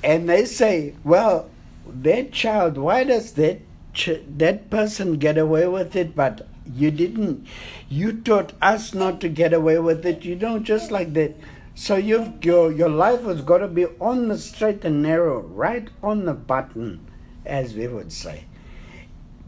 and 0.03 0.29
they 0.29 0.45
say, 0.45 0.95
well, 1.05 1.51
that 1.87 2.33
child, 2.33 2.79
why 2.79 3.05
does 3.05 3.33
that 3.33 3.61
ch- 3.93 4.23
that 4.37 4.71
person 4.71 5.19
get 5.19 5.39
away 5.39 5.67
with 5.67 5.97
it, 5.97 6.15
but 6.15 6.47
you 6.75 6.91
didn't? 6.91 7.47
You 7.89 8.13
taught 8.13 8.53
us 8.63 8.95
not 8.95 9.21
to 9.23 9.29
get 9.29 9.53
away 9.53 9.79
with 9.79 10.07
it. 10.07 10.25
You 10.25 10.37
don't 10.37 10.65
just 10.65 10.91
like 10.91 11.13
that. 11.15 11.37
So 11.75 11.97
you've, 11.97 12.45
your 12.45 12.73
your 12.73 12.89
life 12.89 13.23
has 13.23 13.43
got 13.43 13.59
to 13.59 13.69
be 13.69 13.87
on 14.01 14.29
the 14.29 14.39
straight 14.39 14.85
and 14.85 15.03
narrow, 15.03 15.41
right 15.41 15.89
on 16.03 16.25
the 16.25 16.35
button, 16.35 17.07
as 17.45 17.75
we 17.75 17.89
would 17.89 18.13
say 18.13 18.45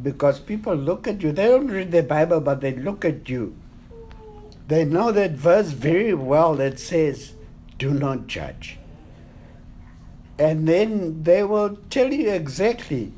because 0.02 0.40
people 0.40 0.74
look 0.74 1.06
at 1.06 1.22
you. 1.22 1.32
They 1.32 1.46
don't 1.46 1.68
read 1.68 1.92
the 1.92 2.02
Bible, 2.02 2.40
but 2.40 2.60
they 2.60 2.74
look 2.74 3.04
at 3.04 3.28
you. 3.28 3.54
They 4.68 4.84
know 4.84 5.12
that 5.12 5.32
verse 5.32 5.68
very 5.68 6.14
well 6.14 6.54
that 6.56 6.78
says, 6.78 7.34
Do 7.78 7.92
not 7.92 8.26
judge. 8.26 8.78
And 10.42 10.66
then 10.66 11.22
they 11.22 11.44
will 11.44 11.78
tell 11.88 12.12
you 12.12 12.30
exactly, 12.30 13.12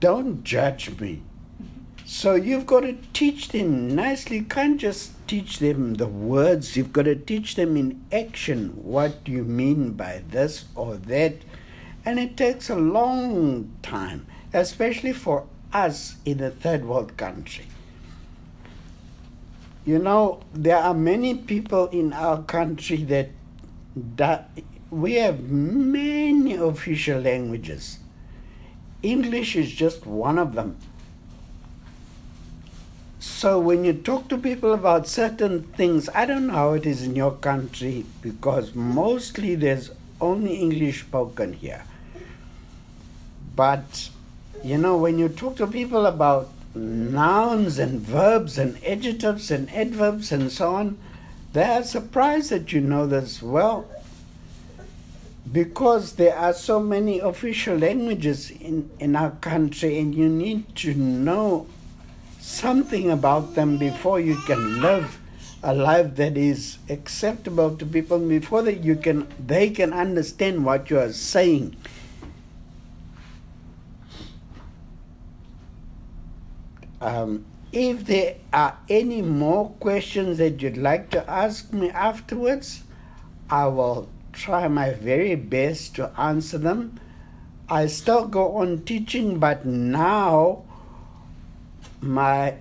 Don't 0.00 0.42
judge 0.42 0.98
me. 0.98 1.20
So 2.06 2.34
you've 2.34 2.64
got 2.64 2.80
to 2.80 2.96
teach 3.12 3.48
them 3.48 3.94
nicely. 3.94 4.38
You 4.38 4.44
can't 4.44 4.80
just 4.80 5.12
teach 5.26 5.58
them 5.58 5.94
the 5.94 6.06
words, 6.06 6.74
you've 6.74 6.92
got 6.92 7.04
to 7.04 7.14
teach 7.14 7.56
them 7.56 7.76
in 7.76 8.02
action 8.10 8.70
what 8.82 9.28
you 9.28 9.44
mean 9.44 9.92
by 9.92 10.22
this 10.30 10.64
or 10.74 10.96
that. 10.96 11.34
And 12.06 12.18
it 12.18 12.38
takes 12.38 12.70
a 12.70 12.76
long 12.76 13.70
time, 13.82 14.26
especially 14.54 15.12
for 15.12 15.46
us 15.74 16.16
in 16.24 16.40
a 16.40 16.50
third 16.50 16.86
world 16.86 17.18
country. 17.18 17.66
You 19.84 19.98
know, 19.98 20.40
there 20.54 20.78
are 20.78 20.94
many 20.94 21.34
people 21.34 21.88
in 21.88 22.14
our 22.14 22.42
country 22.42 23.04
that, 23.04 23.28
that 24.16 24.50
we 24.92 25.14
have 25.14 25.48
many 25.48 26.54
official 26.54 27.18
languages. 27.18 27.98
English 29.02 29.56
is 29.56 29.72
just 29.72 30.04
one 30.06 30.38
of 30.38 30.54
them. 30.54 30.76
So 33.18 33.58
when 33.58 33.84
you 33.84 33.94
talk 33.94 34.28
to 34.28 34.36
people 34.36 34.74
about 34.74 35.08
certain 35.08 35.62
things, 35.62 36.10
I 36.14 36.26
don't 36.26 36.48
know 36.48 36.52
how 36.52 36.72
it 36.74 36.84
is 36.84 37.02
in 37.02 37.16
your 37.16 37.32
country 37.32 38.04
because 38.20 38.74
mostly 38.74 39.54
there's 39.54 39.90
only 40.20 40.56
English 40.56 41.00
spoken 41.00 41.54
here. 41.54 41.84
But 43.56 44.10
you 44.62 44.76
know, 44.76 44.98
when 44.98 45.18
you 45.18 45.30
talk 45.30 45.56
to 45.56 45.66
people 45.66 46.04
about 46.04 46.50
nouns 46.74 47.78
and 47.78 47.98
verbs 47.98 48.58
and 48.58 48.76
adjectives 48.84 49.50
and 49.50 49.72
adverbs 49.72 50.30
and 50.32 50.52
so 50.52 50.74
on, 50.74 50.98
they 51.54 51.64
are 51.64 51.82
surprised 51.82 52.50
that 52.50 52.72
you 52.72 52.82
know 52.82 53.06
this 53.06 53.42
well 53.42 53.88
because 55.50 56.12
there 56.14 56.36
are 56.36 56.52
so 56.52 56.78
many 56.78 57.18
official 57.18 57.76
languages 57.76 58.50
in, 58.50 58.90
in 59.00 59.16
our 59.16 59.32
country 59.32 59.98
and 59.98 60.14
you 60.14 60.28
need 60.28 60.76
to 60.76 60.94
know 60.94 61.66
something 62.38 63.10
about 63.10 63.54
them 63.54 63.76
before 63.76 64.20
you 64.20 64.36
can 64.46 64.80
live 64.80 65.18
a 65.62 65.74
life 65.74 66.16
that 66.16 66.36
is 66.36 66.78
acceptable 66.88 67.76
to 67.76 67.86
people 67.86 68.18
before 68.18 68.62
that 68.62 68.82
you 68.82 68.96
can 68.96 69.28
they 69.44 69.70
can 69.70 69.92
understand 69.92 70.64
what 70.64 70.90
you 70.90 70.98
are 70.98 71.12
saying. 71.12 71.76
Um, 77.00 77.44
if 77.72 78.04
there 78.06 78.36
are 78.52 78.76
any 78.88 79.22
more 79.22 79.70
questions 79.80 80.38
that 80.38 80.60
you'd 80.62 80.76
like 80.76 81.10
to 81.10 81.28
ask 81.28 81.72
me 81.72 81.90
afterwards, 81.90 82.82
I 83.48 83.66
will 83.66 84.08
try 84.32 84.68
my 84.68 84.92
very 84.92 85.34
best 85.34 85.94
to 85.96 86.10
answer 86.18 86.58
them. 86.58 86.98
I 87.68 87.86
still 87.86 88.26
go 88.26 88.56
on 88.56 88.82
teaching, 88.82 89.38
but 89.38 89.64
now 89.64 90.64
my 92.00 92.56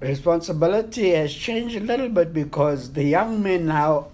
responsibility 0.00 1.10
has 1.10 1.32
changed 1.32 1.76
a 1.76 1.80
little 1.80 2.08
bit 2.08 2.32
because 2.32 2.92
the 2.92 3.04
young 3.04 3.42
men 3.42 3.66
now, 3.66 4.08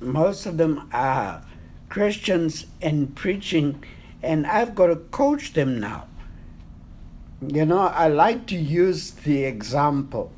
most 0.00 0.46
of 0.46 0.56
them 0.56 0.88
are 0.92 1.42
Christians 1.88 2.66
and 2.80 3.14
preaching, 3.16 3.82
and 4.22 4.46
I've 4.46 4.74
got 4.74 4.86
to 4.86 4.96
coach 4.96 5.54
them 5.54 5.80
now. 5.80 6.06
You 7.46 7.64
know, 7.64 7.78
I 7.78 8.08
like 8.08 8.46
to 8.48 8.56
use 8.56 9.12
the 9.12 9.44
example. 9.44 10.30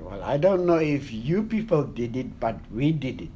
Well, 0.00 0.22
I 0.22 0.38
don't 0.38 0.64
know 0.64 0.78
if 0.78 1.12
you 1.12 1.42
people 1.42 1.84
did 1.84 2.16
it, 2.16 2.40
but 2.40 2.56
we 2.72 2.92
did 2.92 3.20
it. 3.20 3.35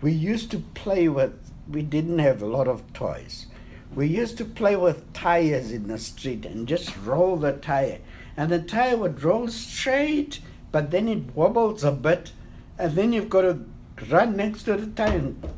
We 0.00 0.12
used 0.12 0.50
to 0.52 0.58
play 0.58 1.08
with, 1.08 1.34
we 1.68 1.82
didn't 1.82 2.20
have 2.20 2.40
a 2.40 2.46
lot 2.46 2.68
of 2.68 2.92
toys. 2.92 3.46
We 3.94 4.06
used 4.06 4.38
to 4.38 4.44
play 4.44 4.76
with 4.76 5.12
tires 5.12 5.72
in 5.72 5.88
the 5.88 5.98
street 5.98 6.44
and 6.44 6.68
just 6.68 6.96
roll 6.98 7.36
the 7.36 7.52
tire. 7.52 7.98
And 8.36 8.50
the 8.50 8.60
tire 8.60 8.96
would 8.96 9.22
roll 9.22 9.48
straight, 9.48 10.40
but 10.70 10.90
then 10.90 11.08
it 11.08 11.34
wobbles 11.34 11.82
a 11.82 11.90
bit, 11.90 12.32
and 12.78 12.94
then 12.94 13.12
you've 13.12 13.30
got 13.30 13.42
to 13.42 13.64
run 14.08 14.36
next 14.36 14.64
to 14.64 14.76
the 14.76 14.86
tire 14.86 15.18
and 15.18 15.48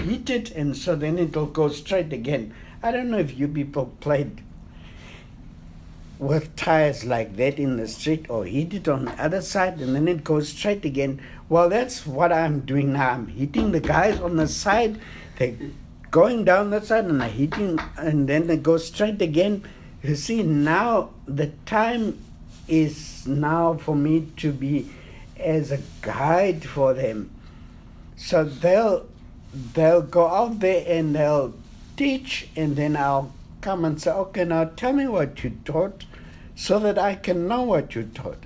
hit 0.00 0.30
it, 0.30 0.50
and 0.52 0.76
so 0.76 0.96
then 0.96 1.18
it'll 1.18 1.46
go 1.46 1.68
straight 1.68 2.12
again. 2.12 2.54
I 2.82 2.92
don't 2.92 3.10
know 3.10 3.18
if 3.18 3.38
you 3.38 3.48
people 3.48 3.92
played 4.00 4.42
with 6.20 6.54
tires 6.54 7.04
like 7.04 7.36
that 7.36 7.58
in 7.58 7.78
the 7.78 7.88
street 7.88 8.26
or 8.28 8.44
hit 8.44 8.74
it 8.74 8.86
on 8.88 9.06
the 9.06 9.22
other 9.22 9.40
side 9.40 9.78
and 9.80 9.94
then 9.94 10.06
it 10.06 10.22
goes 10.22 10.50
straight 10.50 10.84
again. 10.84 11.20
Well, 11.50 11.68
that's 11.68 12.06
what 12.06 12.32
I'm 12.32 12.60
doing 12.60 12.92
now. 12.92 13.10
I'm 13.10 13.26
hitting 13.26 13.72
the 13.72 13.80
guys 13.80 14.20
on 14.20 14.36
the 14.36 14.46
side. 14.46 15.00
They're 15.36 15.56
going 16.12 16.44
down 16.44 16.70
the 16.70 16.80
side 16.80 17.06
and 17.06 17.20
I'm 17.20 17.28
hitting, 17.28 17.76
and 17.98 18.28
then 18.28 18.46
they 18.46 18.56
go 18.56 18.76
straight 18.76 19.20
again. 19.20 19.64
You 20.00 20.14
see, 20.14 20.44
now 20.44 21.10
the 21.26 21.48
time 21.66 22.22
is 22.68 23.26
now 23.26 23.74
for 23.74 23.96
me 23.96 24.28
to 24.36 24.52
be 24.52 24.90
as 25.36 25.72
a 25.72 25.80
guide 26.02 26.64
for 26.64 26.94
them. 26.94 27.32
So 28.14 28.44
they'll 28.44 29.08
they'll 29.74 30.02
go 30.02 30.28
out 30.28 30.60
there 30.60 30.84
and 30.86 31.16
they'll 31.16 31.54
teach, 31.96 32.48
and 32.54 32.76
then 32.76 32.96
I'll 32.96 33.34
come 33.60 33.84
and 33.84 34.00
say, 34.00 34.12
okay, 34.12 34.44
now 34.44 34.66
tell 34.76 34.92
me 34.92 35.08
what 35.08 35.42
you 35.42 35.58
taught 35.64 36.04
so 36.54 36.78
that 36.78 36.96
I 36.96 37.16
can 37.16 37.48
know 37.48 37.62
what 37.62 37.96
you 37.96 38.04
taught. 38.04 38.44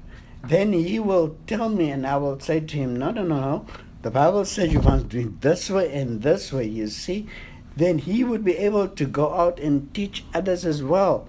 Then 0.49 0.73
he 0.73 0.99
will 0.99 1.37
tell 1.47 1.69
me, 1.69 1.91
and 1.91 2.07
I 2.07 2.17
will 2.17 2.39
say 2.39 2.61
to 2.61 2.77
him, 2.77 2.97
No, 2.97 3.11
no, 3.11 3.23
no, 3.23 3.41
no. 3.41 3.67
The 4.03 4.11
Bible 4.11 4.45
says 4.45 4.73
you 4.73 4.83
must 4.83 5.09
do 5.09 5.21
it 5.21 5.41
this 5.41 5.71
way 5.71 5.91
and 5.95 6.21
this 6.21 6.53
way, 6.53 6.67
you 6.67 6.89
see. 6.89 7.27
Then 7.75 7.99
he 7.99 8.23
would 8.23 8.45
be 8.45 8.57
able 8.59 8.89
to 8.89 9.05
go 9.07 9.33
out 9.33 9.59
and 9.59 9.93
teach 9.95 10.25
others 10.35 10.67
as 10.67 10.83
well. 10.83 11.27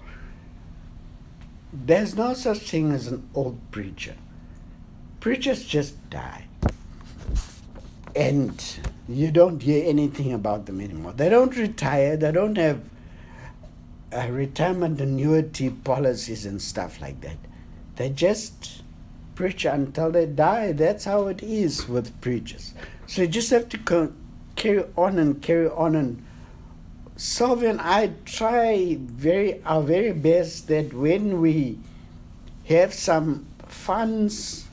There's 1.72 2.14
no 2.14 2.34
such 2.34 2.58
thing 2.70 2.92
as 2.92 3.06
an 3.06 3.28
old 3.34 3.58
preacher. 3.70 4.14
Preachers 5.20 5.64
just 5.64 6.08
die. 6.10 6.44
And 8.14 8.62
you 9.08 9.30
don't 9.30 9.62
hear 9.62 9.88
anything 9.88 10.32
about 10.32 10.66
them 10.66 10.80
anymore. 10.80 11.12
They 11.12 11.28
don't 11.28 11.56
retire, 11.56 12.16
they 12.16 12.32
don't 12.32 12.56
have 12.56 12.82
uh, 14.12 14.28
retirement 14.30 15.00
annuity 15.00 15.70
policies 15.70 16.44
and 16.46 16.60
stuff 16.60 17.00
like 17.00 17.22
that. 17.22 17.38
They 17.96 18.10
just 18.10 18.82
preach 19.36 19.64
until 19.64 20.10
they 20.10 20.26
die. 20.26 20.72
That's 20.72 21.04
how 21.04 21.28
it 21.28 21.42
is 21.42 21.88
with 21.88 22.20
preachers. 22.20 22.74
So 23.06 23.22
you 23.22 23.28
just 23.28 23.50
have 23.50 23.68
to 23.68 23.78
co- 23.78 24.12
carry 24.56 24.84
on 24.96 25.18
and 25.18 25.40
carry 25.40 25.68
on 25.68 25.94
and 25.94 26.26
Sylvia 27.16 27.70
and 27.70 27.80
I 27.80 28.12
try 28.26 28.98
very 29.00 29.62
our 29.64 29.82
very 29.82 30.12
best 30.12 30.68
that 30.68 30.92
when 30.92 31.40
we 31.40 31.78
have 32.68 32.92
some 32.92 33.46
funds, 33.68 34.66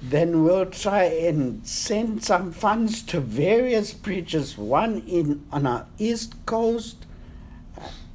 then 0.00 0.44
we'll 0.44 0.66
try 0.66 1.04
and 1.04 1.66
send 1.66 2.22
some 2.24 2.52
funds 2.52 3.02
to 3.02 3.20
various 3.20 3.92
preachers, 3.92 4.56
one 4.56 4.98
in 5.06 5.44
on 5.50 5.66
our 5.66 5.86
east 5.98 6.34
coast, 6.46 7.06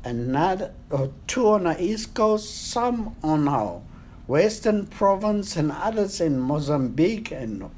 another 0.05 0.73
or 0.89 1.11
two 1.27 1.49
on 1.49 1.67
our 1.67 1.77
east 1.77 2.13
coast, 2.13 2.69
some 2.71 3.15
on 3.21 3.47
our 3.49 3.81
western 4.27 4.87
province, 4.87 5.55
and 5.55 5.71
others 5.71 6.19
in 6.19 6.39
Mozambique 6.39 7.31
and 7.31 7.69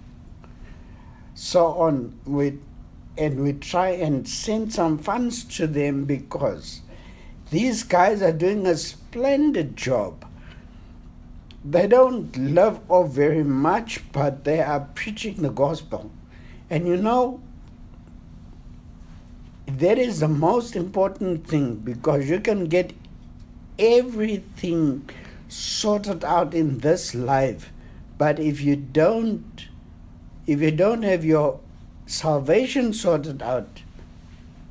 so 1.35 1.67
on. 1.67 2.19
We 2.25 2.59
and 3.17 3.43
we 3.43 3.53
try 3.53 3.89
and 3.89 4.27
send 4.27 4.73
some 4.73 4.97
funds 4.97 5.43
to 5.43 5.65
them 5.65 6.05
because 6.05 6.81
these 7.49 7.83
guys 7.83 8.21
are 8.21 8.31
doing 8.33 8.67
a 8.67 8.75
splendid 8.77 9.75
job. 9.75 10.25
They 11.65 11.87
don't 11.87 12.35
love 12.37 12.79
off 12.89 13.09
very 13.09 13.43
much, 13.43 14.11
but 14.11 14.43
they 14.43 14.61
are 14.61 14.87
preaching 14.93 15.41
the 15.41 15.49
gospel. 15.49 16.11
And 16.69 16.87
you 16.87 16.97
know, 16.97 17.41
that 19.65 19.97
is 19.97 20.19
the 20.19 20.27
most 20.27 20.75
important 20.75 21.47
thing 21.47 21.75
because 21.75 22.29
you 22.29 22.39
can 22.39 22.65
get 22.65 22.93
everything 23.79 25.09
sorted 25.47 26.23
out 26.23 26.53
in 26.53 26.79
this 26.79 27.15
life. 27.15 27.71
But 28.17 28.39
if 28.39 28.61
you 28.61 28.75
don't 28.75 29.67
if 30.45 30.61
you 30.61 30.71
don't 30.71 31.03
have 31.03 31.25
your 31.25 31.59
salvation 32.05 32.93
sorted 32.93 33.41
out, 33.41 33.81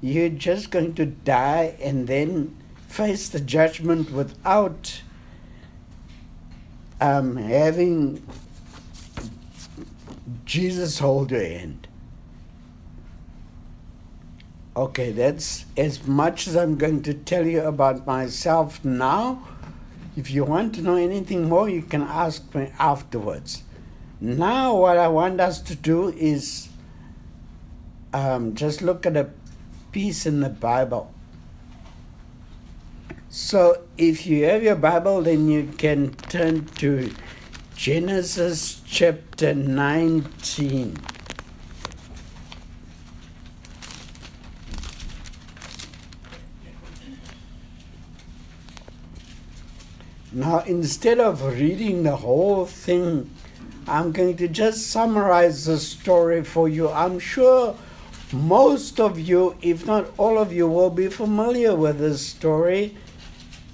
you're 0.00 0.30
just 0.30 0.70
going 0.70 0.94
to 0.94 1.04
die 1.04 1.76
and 1.80 2.06
then 2.06 2.56
face 2.88 3.28
the 3.28 3.40
judgment 3.40 4.10
without 4.10 5.02
um, 6.98 7.36
having 7.36 8.26
Jesus 10.46 10.98
hold 10.98 11.30
your 11.30 11.44
hand. 11.44 11.86
Okay, 14.74 15.10
that's 15.10 15.66
as 15.76 16.06
much 16.06 16.46
as 16.46 16.56
I'm 16.56 16.76
going 16.76 17.02
to 17.02 17.14
tell 17.14 17.46
you 17.46 17.62
about 17.62 18.06
myself 18.06 18.84
now. 18.84 19.42
If 20.16 20.30
you 20.30 20.44
want 20.44 20.74
to 20.76 20.82
know 20.82 20.96
anything 20.96 21.48
more, 21.48 21.68
you 21.68 21.82
can 21.82 22.02
ask 22.02 22.54
me 22.54 22.72
afterwards. 22.78 23.62
Now, 24.18 24.74
what 24.74 24.96
I 24.96 25.08
want 25.08 25.40
us 25.42 25.60
to 25.60 25.74
do 25.74 26.08
is 26.08 26.68
um, 28.14 28.54
just 28.54 28.80
look 28.80 29.04
at 29.04 29.14
a 29.14 29.28
piece 29.92 30.24
in 30.24 30.40
the 30.40 30.48
Bible. 30.48 31.12
So, 33.28 33.82
if 33.98 34.26
you 34.26 34.46
have 34.46 34.62
your 34.62 34.76
Bible, 34.76 35.20
then 35.20 35.50
you 35.50 35.70
can 35.76 36.14
turn 36.14 36.64
to 36.76 37.12
Genesis 37.74 38.80
chapter 38.86 39.54
19. 39.54 40.96
Now, 50.36 50.58
instead 50.66 51.18
of 51.18 51.42
reading 51.42 52.02
the 52.02 52.16
whole 52.16 52.66
thing, 52.66 53.30
I'm 53.88 54.12
going 54.12 54.36
to 54.36 54.48
just 54.48 54.88
summarize 54.88 55.64
the 55.64 55.78
story 55.78 56.44
for 56.44 56.68
you. 56.68 56.90
I'm 56.90 57.18
sure 57.18 57.74
most 58.34 59.00
of 59.00 59.18
you, 59.18 59.56
if 59.62 59.86
not 59.86 60.10
all 60.18 60.36
of 60.36 60.52
you, 60.52 60.68
will 60.68 60.90
be 60.90 61.08
familiar 61.08 61.74
with 61.74 62.00
this 62.00 62.20
story 62.20 62.98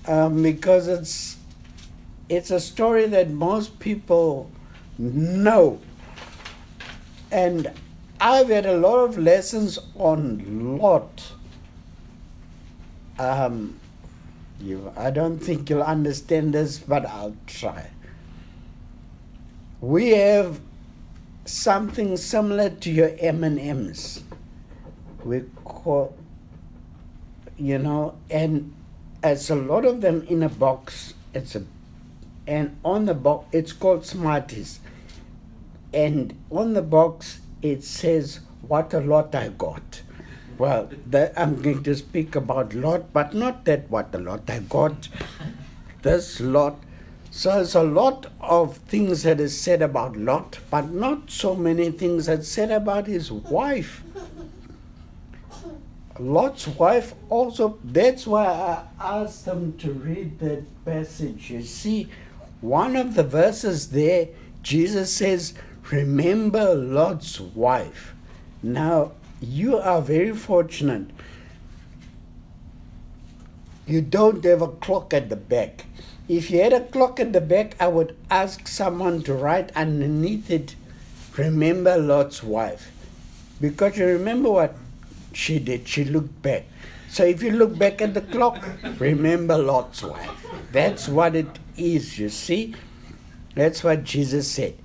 um, 0.06 0.40
because 0.40 0.86
it's 0.86 1.36
it's 2.28 2.52
a 2.52 2.60
story 2.60 3.08
that 3.08 3.28
most 3.28 3.80
people 3.80 4.48
know. 4.98 5.80
And 7.32 7.72
I've 8.20 8.50
had 8.50 8.66
a 8.66 8.76
lot 8.76 8.98
of 8.98 9.18
lessons 9.18 9.80
on 9.96 10.78
Lot. 10.78 11.32
Um, 13.18 13.80
you, 14.62 14.92
I 14.96 15.10
don't 15.10 15.38
think 15.38 15.68
you'll 15.68 15.82
understand 15.82 16.54
this, 16.54 16.78
but 16.78 17.06
I'll 17.06 17.36
try. 17.46 17.90
We 19.80 20.10
have 20.10 20.60
something 21.44 22.16
similar 22.16 22.70
to 22.70 22.90
your 22.90 23.10
M 23.18 23.42
and 23.42 23.58
M's 23.58 24.22
we 25.24 25.42
call, 25.64 26.14
you 27.56 27.78
know, 27.78 28.16
and 28.30 28.74
it's 29.22 29.50
a 29.50 29.54
lot 29.54 29.84
of 29.84 30.00
them 30.00 30.26
in 30.28 30.42
a 30.42 30.48
box. 30.48 31.14
It's 31.34 31.54
a, 31.54 31.64
and 32.46 32.76
on 32.84 33.06
the 33.06 33.14
box, 33.14 33.46
it's 33.52 33.72
called 33.72 34.04
Smarties. 34.04 34.80
And 35.94 36.36
on 36.50 36.72
the 36.72 36.82
box, 36.82 37.40
it 37.60 37.84
says, 37.84 38.40
What 38.66 38.94
a 38.94 39.00
lot 39.00 39.34
I 39.34 39.48
got. 39.48 40.02
Well, 40.58 40.90
I'm 41.36 41.60
going 41.62 41.82
to 41.82 41.94
speak 41.94 42.36
about 42.36 42.74
lot, 42.74 43.12
but 43.12 43.34
not 43.34 43.64
that 43.64 43.90
what 43.90 44.12
the 44.12 44.18
lot 44.18 44.48
I 44.48 44.60
got. 44.60 45.08
this 46.02 46.40
lot. 46.40 46.78
So 47.30 47.54
there's 47.54 47.74
a 47.74 47.82
lot 47.82 48.26
of 48.42 48.76
things 48.76 49.22
that 49.22 49.40
is 49.40 49.58
said 49.58 49.80
about 49.80 50.18
Lot, 50.18 50.58
but 50.70 50.90
not 50.90 51.30
so 51.30 51.54
many 51.54 51.90
things 51.90 52.26
that 52.26 52.44
said 52.44 52.70
about 52.70 53.06
his 53.06 53.32
wife. 53.32 54.02
Lot's 56.18 56.68
wife 56.68 57.14
also, 57.30 57.78
that's 57.82 58.26
why 58.26 58.44
I 58.44 58.84
asked 59.00 59.46
them 59.46 59.78
to 59.78 59.92
read 59.92 60.40
that 60.40 60.84
passage. 60.84 61.50
You 61.50 61.62
see, 61.62 62.08
one 62.60 62.96
of 62.96 63.14
the 63.14 63.22
verses 63.22 63.88
there, 63.92 64.28
Jesus 64.62 65.10
says, 65.10 65.54
Remember 65.90 66.74
Lot's 66.74 67.40
wife. 67.40 68.14
Now, 68.62 69.12
you 69.42 69.76
are 69.76 70.00
very 70.00 70.32
fortunate. 70.32 71.10
You 73.86 74.00
don't 74.00 74.44
have 74.44 74.62
a 74.62 74.68
clock 74.68 75.12
at 75.12 75.28
the 75.28 75.36
back. 75.36 75.86
If 76.28 76.50
you 76.50 76.62
had 76.62 76.72
a 76.72 76.84
clock 76.84 77.18
at 77.18 77.32
the 77.32 77.40
back, 77.40 77.74
I 77.80 77.88
would 77.88 78.16
ask 78.30 78.68
someone 78.68 79.22
to 79.24 79.34
write 79.34 79.72
underneath 79.76 80.50
it, 80.50 80.76
Remember 81.36 81.96
Lot's 81.96 82.42
wife. 82.42 82.92
Because 83.60 83.96
you 83.96 84.06
remember 84.06 84.50
what 84.50 84.76
she 85.32 85.58
did. 85.58 85.88
She 85.88 86.04
looked 86.04 86.42
back. 86.42 86.66
So 87.08 87.24
if 87.24 87.42
you 87.42 87.50
look 87.50 87.76
back 87.78 88.00
at 88.00 88.14
the 88.14 88.20
clock, 88.20 88.62
remember 88.98 89.58
Lot's 89.58 90.02
wife. 90.02 90.30
That's 90.72 91.08
what 91.08 91.34
it 91.34 91.58
is, 91.76 92.18
you 92.18 92.28
see. 92.28 92.74
That's 93.54 93.82
what 93.82 94.04
Jesus 94.04 94.50
said. 94.50 94.76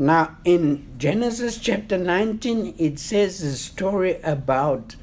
Now, 0.00 0.36
in 0.44 0.86
Genesis 0.96 1.58
chapter 1.58 1.98
19, 1.98 2.76
it 2.78 3.00
says 3.00 3.42
a 3.42 3.56
story 3.56 4.20
about 4.22 4.94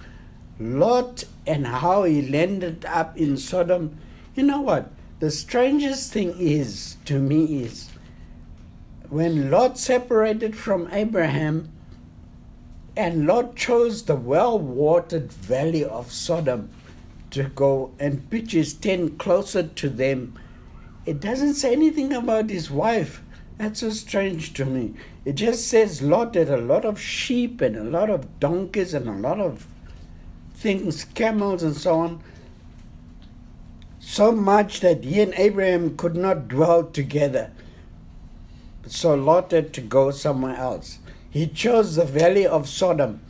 Lot 0.57 1.25
and 1.45 1.67
how 1.67 2.03
he 2.03 2.21
landed 2.21 2.85
up 2.85 3.17
in 3.17 3.35
Sodom. 3.35 3.97
You 4.35 4.43
know 4.43 4.61
what? 4.61 4.89
The 5.19 5.31
strangest 5.31 6.13
thing 6.13 6.33
is, 6.39 6.95
to 7.03 7.19
me, 7.19 7.63
is 7.63 7.89
when 9.09 9.51
Lot 9.51 9.77
separated 9.77 10.55
from 10.55 10.87
Abraham, 10.93 11.73
and 12.95 13.27
Lot 13.27 13.57
chose 13.57 14.03
the 14.03 14.15
well 14.15 14.57
watered 14.57 15.29
valley 15.29 15.83
of 15.83 16.13
Sodom 16.13 16.69
to 17.31 17.43
go 17.43 17.91
and 17.99 18.29
pitch 18.29 18.53
his 18.53 18.73
tent 18.73 19.17
closer 19.17 19.63
to 19.63 19.89
them. 19.89 20.39
It 21.05 21.19
doesn't 21.19 21.55
say 21.55 21.73
anything 21.73 22.13
about 22.13 22.49
his 22.49 22.71
wife. 22.71 23.21
That's 23.57 23.79
so 23.79 23.89
strange 23.89 24.53
to 24.53 24.65
me. 24.65 24.93
It 25.23 25.33
just 25.33 25.67
says 25.67 26.01
Lot 26.01 26.35
had 26.35 26.49
a 26.49 26.57
lot 26.57 26.83
of 26.83 26.99
sheep 26.99 27.61
and 27.61 27.75
a 27.77 27.83
lot 27.83 28.09
of 28.09 28.39
donkeys 28.39 28.93
and 28.93 29.07
a 29.07 29.13
lot 29.13 29.39
of 29.39 29.65
things, 30.53 31.05
camels 31.05 31.63
and 31.63 31.75
so 31.75 31.99
on. 31.99 32.23
So 33.99 34.31
much 34.31 34.81
that 34.81 35.03
he 35.03 35.21
and 35.21 35.33
Abraham 35.35 35.97
could 35.97 36.15
not 36.15 36.47
dwell 36.47 36.83
together. 36.83 37.51
So 38.87 39.15
Lot 39.15 39.51
had 39.51 39.73
to 39.73 39.81
go 39.81 40.11
somewhere 40.11 40.55
else. 40.55 40.99
He 41.29 41.47
chose 41.47 41.95
the 41.95 42.05
valley 42.05 42.45
of 42.45 42.69
Sodom. 42.69 43.21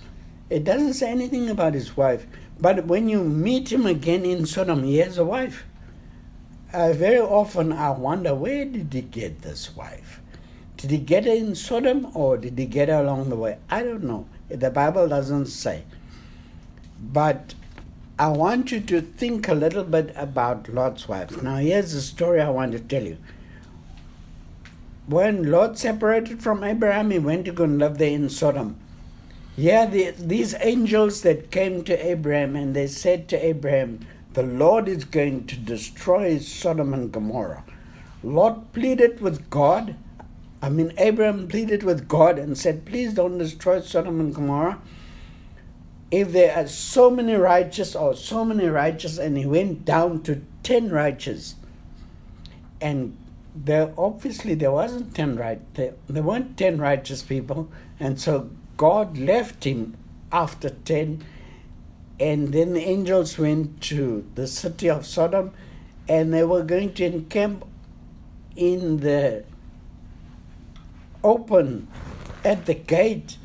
It 0.50 0.64
doesn't 0.64 0.94
say 0.94 1.10
anything 1.10 1.50
about 1.50 1.74
his 1.74 1.96
wife, 1.96 2.28
but 2.60 2.86
when 2.86 3.10
you 3.10 3.24
meet 3.24 3.72
him 3.72 3.86
again 3.86 4.26
in 4.26 4.46
Sodom, 4.46 4.84
he 4.84 4.98
has 4.98 5.18
a 5.18 5.26
wife. 5.26 5.66
Uh, 6.74 6.94
very 6.94 7.20
often 7.20 7.72
I 7.72 7.92
wonder 7.92 8.36
where 8.36 8.66
did 8.66 8.94
he 8.94 9.02
get 9.02 9.42
this 9.42 9.76
wife? 9.76 10.22
Did 10.78 10.92
he 10.92 10.98
get 10.98 11.26
her 11.26 11.32
in 11.32 11.56
Sodom 11.56 12.08
or 12.14 12.38
did 12.38 12.58
he 12.58 12.66
get 12.66 12.90
her 12.90 13.02
along 13.02 13.30
the 13.30 13.36
way? 13.36 13.58
I 13.70 13.84
don't 13.84 14.04
know. 14.04 14.28
The 14.50 14.70
Bible 14.70 15.08
doesn't 15.08 15.48
say. 15.48 15.84
But 17.00 17.54
I 18.20 18.30
want 18.30 18.72
you 18.72 18.80
to 18.82 19.02
think 19.02 19.48
a 19.48 19.54
little 19.54 19.84
bit 19.84 20.14
about 20.16 20.70
Lot's 20.70 21.08
wife. 21.08 21.42
Now, 21.42 21.58
here's 21.58 21.94
the 21.94 22.02
story 22.02 22.42
I 22.42 22.50
want 22.50 22.72
to 22.74 22.80
tell 22.80 23.04
you 23.04 23.18
when 25.08 25.52
Lot 25.52 25.78
separated 25.78 26.42
from 26.42 26.64
Abraham, 26.64 27.12
he 27.12 27.20
went 27.20 27.46
to 27.46 27.52
go 27.52 27.66
and 27.66 27.78
live 27.78 27.98
there 27.98 28.10
in 28.10 28.30
Sodom. 28.30 28.78
Yeah, 29.56 29.86
the, 29.86 30.12
these 30.18 30.56
angels 30.60 31.22
that 31.22 31.52
came 31.52 31.84
to 31.84 32.06
Abraham 32.06 32.56
and 32.56 32.76
they 32.76 32.88
said 32.88 33.28
to 33.30 33.46
Abraham, 33.46 34.06
The 34.36 34.44
Lord 34.44 34.90
is 34.90 35.06
going 35.06 35.48
to 35.48 35.56
destroy 35.56 36.40
Sodom 36.40 36.94
and 36.94 37.10
Gomorrah. 37.10 37.64
Lot 38.22 38.74
pleaded 38.74 39.22
with 39.22 39.50
God. 39.50 39.96
I 40.62 40.68
mean, 40.68 40.92
Abraham 40.98 41.48
pleaded 41.48 41.84
with 41.84 42.10
God 42.10 42.38
and 42.38 42.58
said, 42.58 42.86
Please 42.86 43.14
don't 43.14 43.38
destroy 43.38 43.80
Sodom 43.80 44.20
and 44.20 44.36
Gomorrah. 44.36 44.82
If 46.12 46.34
there 46.34 46.54
are 46.54 46.68
so 46.68 47.10
many 47.10 47.34
righteous 47.36 47.96
or 47.96 48.14
so 48.14 48.44
many 48.44 48.68
righteous, 48.68 49.18
and 49.18 49.38
he 49.38 49.46
went 49.46 49.86
down 49.86 50.22
to 50.24 50.42
10 50.64 50.90
righteous, 50.90 51.56
and 52.82 53.16
there 53.56 53.94
obviously 53.98 54.54
there 54.54 54.72
wasn't 54.72 55.16
10 55.16 55.38
right 55.38 55.62
there, 55.76 55.94
there 56.08 56.24
weren't 56.24 56.58
10 56.58 56.78
righteous 56.78 57.24
people 57.24 57.70
and 58.02 58.20
so 58.20 58.50
God 58.76 59.18
left 59.18 59.64
him 59.64 59.96
after 60.32 60.70
10, 60.70 61.24
and 62.20 62.54
then 62.54 62.74
the 62.74 62.82
angels 62.82 63.38
went 63.38 63.82
to 63.82 64.26
the 64.36 64.48
city 64.48 64.90
of 64.90 65.06
Sodom, 65.06 65.52
and 66.08 66.34
they 66.34 66.44
were 66.44 66.64
going 66.64 66.94
to 66.94 67.06
encamp 67.06 67.66
in 68.56 69.02
the 69.02 69.44
open 71.24 71.88
at 72.44 72.66
the 72.66 72.74
gate. 72.74 73.38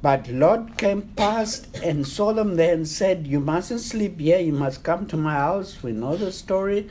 But 0.00 0.28
Lot 0.28 0.76
came 0.76 1.02
past 1.16 1.76
and 1.82 2.06
saw 2.06 2.32
them 2.32 2.56
there 2.56 2.74
and 2.74 2.86
said, 2.86 3.26
You 3.26 3.40
mustn't 3.40 3.80
sleep 3.80 4.20
here, 4.20 4.38
you 4.38 4.52
must 4.52 4.84
come 4.84 5.06
to 5.06 5.16
my 5.16 5.34
house. 5.34 5.82
We 5.82 5.92
know 5.92 6.16
the 6.16 6.30
story. 6.30 6.88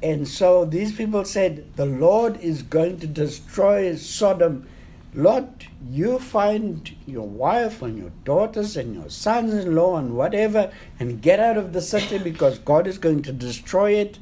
And 0.00 0.28
so 0.28 0.64
these 0.64 0.92
people 0.92 1.24
said, 1.24 1.74
The 1.74 1.86
Lord 1.86 2.38
is 2.40 2.62
going 2.62 3.00
to 3.00 3.06
destroy 3.06 3.96
Sodom 3.96 4.68
Lot, 5.14 5.66
you 5.90 6.18
find 6.18 6.94
your 7.06 7.26
wife 7.26 7.80
and 7.80 7.96
your 7.96 8.12
daughters 8.24 8.76
and 8.76 8.94
your 8.94 9.08
sons 9.08 9.54
in 9.54 9.74
law 9.74 9.96
and 9.96 10.14
whatever 10.14 10.70
and 11.00 11.22
get 11.22 11.40
out 11.40 11.56
of 11.56 11.72
the 11.72 11.80
city 11.80 12.18
because 12.18 12.58
God 12.58 12.86
is 12.86 12.98
going 12.98 13.22
to 13.22 13.32
destroy 13.32 13.92
it. 13.92 14.18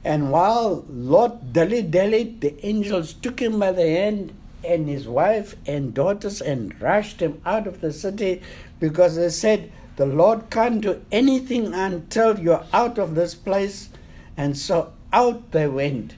and 0.05 0.33
while 0.33 0.85
Lot 0.88 1.52
dilly 1.52 1.83
dallied, 1.83 2.40
the 2.40 2.66
angels 2.66 3.12
took 3.12 3.40
him 3.40 3.61
by 3.61 3.70
the 3.70 3.88
hand 3.88 4.35
and 4.64 4.88
his 4.88 5.07
wife 5.07 5.55
and 5.64 5.94
daughters 5.94 6.40
and 6.40 6.81
rushed 6.81 7.20
him 7.20 7.40
out 7.46 7.68
of 7.68 7.81
the 7.81 7.92
city 7.92 8.42
because 8.81 9.14
they 9.14 9.29
said, 9.29 9.70
The 9.94 10.07
Lord 10.07 10.50
can't 10.50 10.81
do 10.81 11.05
anything 11.12 11.72
until 11.72 12.40
you're 12.40 12.66
out 12.72 12.98
of 12.98 13.14
this 13.14 13.37
place. 13.37 13.90
And 14.37 14.59
so 14.59 14.92
out 15.12 15.52
they 15.52 15.68
went. 15.68 16.16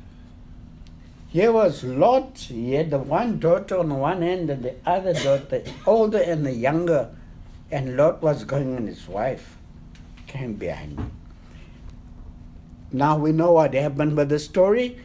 Here 1.28 1.52
was 1.52 1.84
Lot. 1.84 2.38
He 2.38 2.72
had 2.72 2.90
the 2.90 2.98
one 2.98 3.38
daughter 3.38 3.78
on 3.78 3.98
one 3.98 4.22
end 4.22 4.48
and 4.48 4.64
the 4.64 4.74
other 4.86 5.12
daughter, 5.12 5.62
older 5.86 6.18
and 6.18 6.46
the 6.46 6.52
younger. 6.52 7.10
And 7.70 7.96
Lot 7.96 8.22
was 8.22 8.44
going 8.44 8.76
and 8.76 8.88
his 8.88 9.06
wife 9.06 9.58
came 10.26 10.54
behind 10.54 10.98
him. 10.98 11.10
Now 12.90 13.18
we 13.18 13.32
know 13.32 13.52
what 13.52 13.74
happened 13.74 14.16
with 14.16 14.30
the 14.30 14.38
story. 14.38 14.98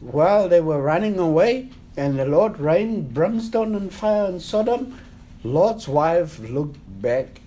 While 0.00 0.48
they 0.48 0.60
were 0.60 0.80
running 0.80 1.18
away, 1.18 1.70
and 1.96 2.18
the 2.18 2.26
Lord 2.26 2.58
rained 2.58 3.12
brimstone 3.14 3.74
and 3.74 3.92
fire 3.92 4.26
on 4.26 4.40
Sodom, 4.40 4.98
Lot's 5.42 5.88
wife 5.88 6.38
looked 6.38 6.78
back 7.02 7.40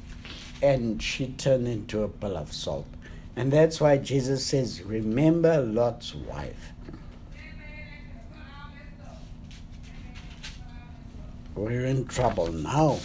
and 0.61 1.01
she 1.01 1.27
turned 1.27 1.67
into 1.67 2.03
a 2.03 2.07
pillar 2.07 2.41
of 2.41 2.53
salt. 2.53 2.87
And 3.35 3.53
that's 3.53 3.79
why 3.79 3.97
Jesus 3.97 4.45
says, 4.45 4.81
Remember 4.83 5.61
Lot's 5.61 6.13
wife. 6.13 6.73
We're 11.55 11.85
in 11.85 12.05
trouble 12.05 12.51
now. 12.51 12.99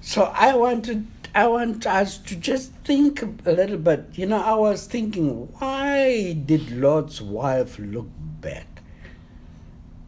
so 0.00 0.24
I 0.34 0.54
wanted 0.54 1.06
I 1.36 1.48
want 1.48 1.84
us 1.84 2.18
to 2.18 2.36
just 2.36 2.70
think 2.84 3.20
a 3.22 3.50
little 3.50 3.78
bit. 3.78 4.06
You 4.12 4.26
know, 4.26 4.40
I 4.40 4.54
was 4.54 4.86
thinking, 4.86 5.48
why 5.58 6.32
did 6.32 6.70
Lot's 6.70 7.20
wife 7.20 7.76
look 7.80 8.06
back? 8.40 8.82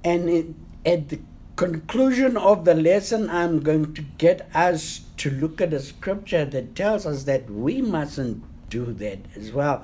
And 0.05 0.29
it, 0.29 0.47
at 0.85 1.09
the 1.09 1.19
conclusion 1.57 2.37
of 2.37 2.65
the 2.65 2.75
lesson, 2.75 3.29
I'm 3.29 3.59
going 3.59 3.93
to 3.95 4.03
get 4.03 4.49
us 4.55 5.01
to 5.17 5.31
look 5.31 5.61
at 5.61 5.73
a 5.73 5.81
scripture 5.81 6.45
that 6.45 6.77
tells 6.77 7.07
us 7.07 7.25
that 7.25 7.51
we 7.51 7.83
mustn't 7.83 8.45
do 8.71 8.93
that 8.93 9.19
as 9.35 9.51
well. 9.51 9.83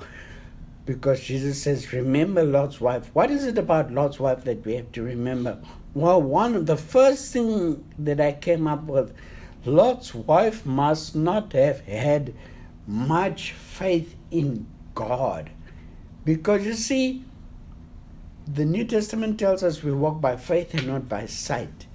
Because 0.87 1.25
Jesus 1.25 1.61
says, 1.61 1.93
Remember 1.93 2.45
Lot's 2.45 2.81
wife. 2.81 3.11
What 3.15 3.33
is 3.33 3.45
it 3.45 3.59
about 3.59 3.93
Lot's 3.93 4.21
wife 4.21 4.45
that 4.45 4.65
we 4.65 4.75
have 4.75 4.93
to 4.93 5.03
remember? 5.03 5.59
Well, 5.95 6.23
one 6.23 6.55
of 6.55 6.67
the 6.67 6.77
first 6.77 7.33
thing 7.33 7.85
that 7.99 8.21
I 8.21 8.33
came 8.33 8.67
up 8.67 8.85
with, 8.85 9.15
Lot's 9.65 10.15
wife 10.15 10.65
must 10.65 11.15
not 11.15 11.53
have 11.53 11.81
had 11.81 12.35
much 12.87 13.53
faith 13.53 14.17
in 14.31 14.67
God. 14.95 15.51
Because 16.25 16.65
you 16.65 16.75
see, 16.75 17.25
the 18.47 18.65
New 18.65 18.85
Testament 18.85 19.39
tells 19.39 19.63
us 19.63 19.83
we 19.83 19.93
walk 19.93 20.21
by 20.21 20.37
faith 20.37 20.75
and 20.75 20.87
not 20.87 21.09
by 21.09 21.27
sight. 21.27 21.87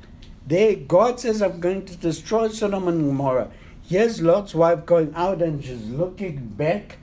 There, 0.46 0.76
God 0.76 1.20
says, 1.20 1.42
I'm 1.42 1.60
going 1.60 1.86
to 1.86 1.96
destroy 1.98 2.50
Sodom 2.50 2.88
and 2.88 3.06
Gomorrah. 3.06 3.52
Here's 3.84 4.22
Lot's 4.22 4.54
wife 4.54 4.86
going 4.86 5.14
out 5.16 5.42
and 5.42 5.64
she's 5.64 5.90
looking 5.90 6.48
back 6.50 6.98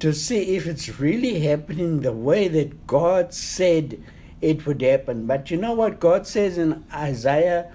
to 0.00 0.12
see 0.12 0.56
if 0.56 0.66
it's 0.66 0.98
really 0.98 1.40
happening 1.40 2.00
the 2.00 2.12
way 2.12 2.48
that 2.48 2.86
God 2.86 3.32
said 3.32 4.02
it 4.44 4.66
would 4.66 4.82
happen. 4.82 5.26
But 5.26 5.50
you 5.50 5.56
know 5.56 5.72
what 5.72 6.00
God 6.00 6.26
says 6.26 6.58
in 6.58 6.84
Isaiah 6.92 7.72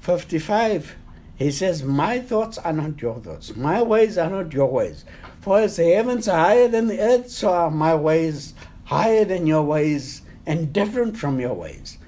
55? 0.00 0.94
He 1.36 1.50
says, 1.50 1.82
My 1.82 2.20
thoughts 2.20 2.58
are 2.58 2.72
not 2.72 3.00
your 3.00 3.18
thoughts, 3.18 3.56
my 3.56 3.82
ways 3.82 4.18
are 4.18 4.30
not 4.30 4.52
your 4.52 4.70
ways. 4.70 5.04
For 5.40 5.60
as 5.60 5.76
the 5.76 5.84
heavens 5.94 6.28
are 6.28 6.38
higher 6.38 6.68
than 6.68 6.88
the 6.88 7.00
earth, 7.00 7.30
so 7.30 7.52
are 7.52 7.70
my 7.70 7.94
ways 7.94 8.54
higher 8.84 9.24
than 9.24 9.46
your 9.46 9.62
ways 9.62 10.22
and 10.44 10.72
different 10.72 11.16
from 11.16 11.40
your 11.40 11.54
ways. 11.54 11.98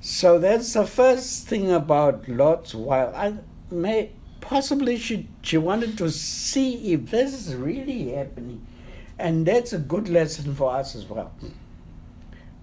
So 0.00 0.38
that's 0.38 0.72
the 0.72 0.86
first 0.86 1.48
thing 1.48 1.72
about 1.72 2.28
Lot's 2.28 2.74
wife. 2.74 3.14
I 3.14 3.34
may 3.70 4.10
possibly 4.40 4.98
she 4.98 5.28
she 5.42 5.56
wanted 5.56 5.96
to 5.98 6.10
see 6.10 6.92
if 6.92 7.10
this 7.10 7.32
is 7.32 7.54
really 7.54 8.10
happening. 8.12 8.66
And 9.18 9.46
that's 9.46 9.72
a 9.72 9.78
good 9.78 10.08
lesson 10.08 10.54
for 10.54 10.74
us 10.74 10.94
as 10.94 11.04
well. 11.08 11.32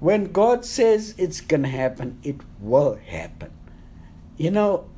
When 0.02 0.32
God 0.32 0.66
says 0.66 1.14
it's 1.20 1.42
going 1.42 1.62
to 1.62 1.70
happen, 1.70 2.18
it 2.24 2.38
will 2.60 2.96
happen. 2.96 3.52
You 4.36 4.50
know, 4.50 4.90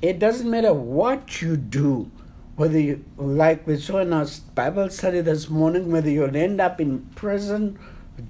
it 0.00 0.18
doesn't 0.18 0.50
matter 0.50 0.72
what 0.72 1.42
you 1.42 1.58
do, 1.58 2.10
whether 2.56 2.80
you, 2.80 3.04
like 3.18 3.66
we 3.66 3.76
saw 3.78 3.98
in 3.98 4.14
our 4.14 4.26
Bible 4.54 4.88
study 4.88 5.20
this 5.20 5.50
morning, 5.50 5.92
whether 5.92 6.08
you'll 6.08 6.34
end 6.34 6.62
up 6.62 6.80
in 6.80 7.00
prison, 7.14 7.78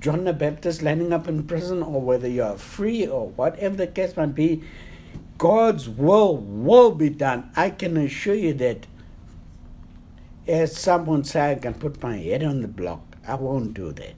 John 0.01 0.25
the 0.25 0.33
Baptist 0.33 0.83
landing 0.83 1.13
up 1.13 1.29
in 1.29 1.45
prison, 1.45 1.81
or 1.81 2.01
whether 2.01 2.27
you're 2.27 2.59
free, 2.59 3.07
or 3.07 3.29
whatever 3.29 3.77
the 3.77 3.87
case 3.87 4.17
might 4.17 4.35
be, 4.35 4.65
God's 5.39 5.89
will 5.89 6.37
will 6.39 6.91
be 6.91 7.09
done. 7.09 7.53
I 7.55 7.71
can 7.71 7.97
assure 7.97 8.35
you 8.35 8.53
that. 8.55 8.89
As 10.49 10.77
someone 10.77 11.23
said, 11.23 11.59
I 11.59 11.61
can 11.61 11.75
put 11.75 12.03
my 12.03 12.17
head 12.17 12.43
on 12.43 12.63
the 12.63 12.69
block. 12.69 13.17
I 13.29 13.37
won't 13.37 13.75
do 13.75 13.93
that. 13.93 14.15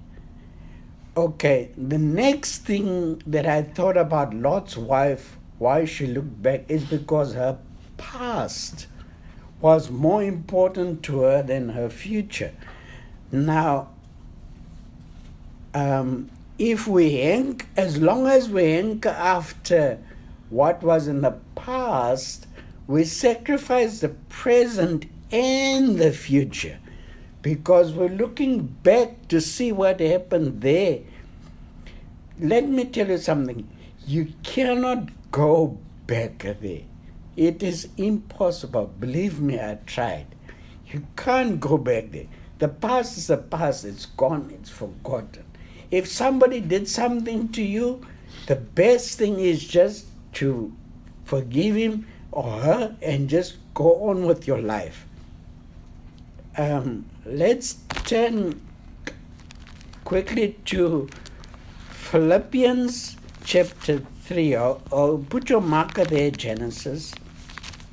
Okay, 1.18 1.70
the 1.76 1.98
next 1.98 2.58
thing 2.58 3.20
that 3.26 3.44
I 3.44 3.62
thought 3.62 3.96
about 3.96 4.32
Lot's 4.32 4.76
wife, 4.76 5.36
why 5.58 5.84
she 5.84 6.06
looked 6.06 6.40
back, 6.40 6.62
is 6.68 6.84
because 6.84 7.34
her 7.34 7.58
past 7.96 8.86
was 9.60 9.90
more 9.90 10.22
important 10.22 11.02
to 11.02 11.22
her 11.22 11.42
than 11.42 11.70
her 11.70 11.90
future. 11.90 12.52
Now, 13.32 13.88
um, 15.74 16.30
if 16.56 16.86
we 16.86 17.16
hang, 17.16 17.62
as 17.76 18.00
long 18.00 18.28
as 18.28 18.48
we 18.48 18.74
anchor 18.74 19.08
after 19.08 19.98
what 20.50 20.84
was 20.84 21.08
in 21.08 21.22
the 21.22 21.36
past, 21.56 22.46
we 22.86 23.02
sacrifice 23.02 23.98
the 23.98 24.10
present 24.28 25.06
and 25.32 25.98
the 25.98 26.12
future 26.12 26.78
because 27.42 27.92
we're 27.92 28.08
looking 28.08 28.66
back 28.66 29.26
to 29.26 29.40
see 29.40 29.72
what 29.72 30.00
happened 30.00 30.60
there. 30.60 31.00
Let 32.40 32.68
me 32.68 32.84
tell 32.84 33.08
you 33.08 33.18
something. 33.18 33.68
You 34.06 34.32
cannot 34.42 35.08
go 35.32 35.78
back 36.06 36.38
there. 36.38 36.82
It 37.36 37.62
is 37.62 37.88
impossible. 37.96 38.92
Believe 38.98 39.40
me, 39.40 39.58
I 39.58 39.78
tried. 39.86 40.26
You 40.86 41.06
can't 41.16 41.60
go 41.60 41.78
back 41.78 42.12
there. 42.12 42.26
The 42.58 42.68
past 42.68 43.16
is 43.18 43.28
the 43.28 43.36
past, 43.36 43.84
it's 43.84 44.06
gone, 44.06 44.50
it's 44.52 44.70
forgotten. 44.70 45.44
If 45.90 46.08
somebody 46.08 46.60
did 46.60 46.88
something 46.88 47.50
to 47.52 47.62
you, 47.62 48.04
the 48.46 48.56
best 48.56 49.18
thing 49.18 49.38
is 49.38 49.66
just 49.66 50.06
to 50.34 50.72
forgive 51.24 51.76
him 51.76 52.06
or 52.32 52.60
her 52.60 52.96
and 53.00 53.28
just 53.28 53.56
go 53.74 54.08
on 54.08 54.26
with 54.26 54.46
your 54.46 54.60
life. 54.60 55.06
Um, 56.56 57.06
let's 57.24 57.74
turn 58.04 58.60
quickly 60.04 60.56
to 60.66 61.08
Philippians 62.10 63.18
chapter 63.44 63.98
3. 64.22 64.56
Oh, 64.56 65.26
put 65.28 65.50
your 65.50 65.60
marker 65.60 66.06
there, 66.06 66.30
Genesis. 66.30 67.14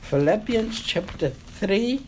Philippians 0.03 0.79
chapter 0.79 1.31
3. 1.31 2.01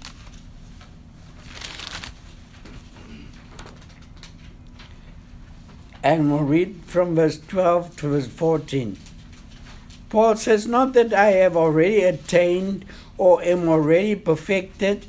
And 6.02 6.32
we'll 6.32 6.44
read 6.44 6.80
from 6.86 7.16
verse 7.16 7.42
12 7.46 7.98
to 7.98 8.08
verse 8.08 8.28
14. 8.28 8.98
Paul 10.10 10.38
says, 10.38 10.66
Not 10.66 10.94
that 10.94 11.14
I 11.14 11.32
have 11.32 11.58
already 11.58 12.04
attained 12.04 12.86
or 13.18 13.44
am 13.44 13.68
already 13.68 14.16
perfected, 14.16 15.06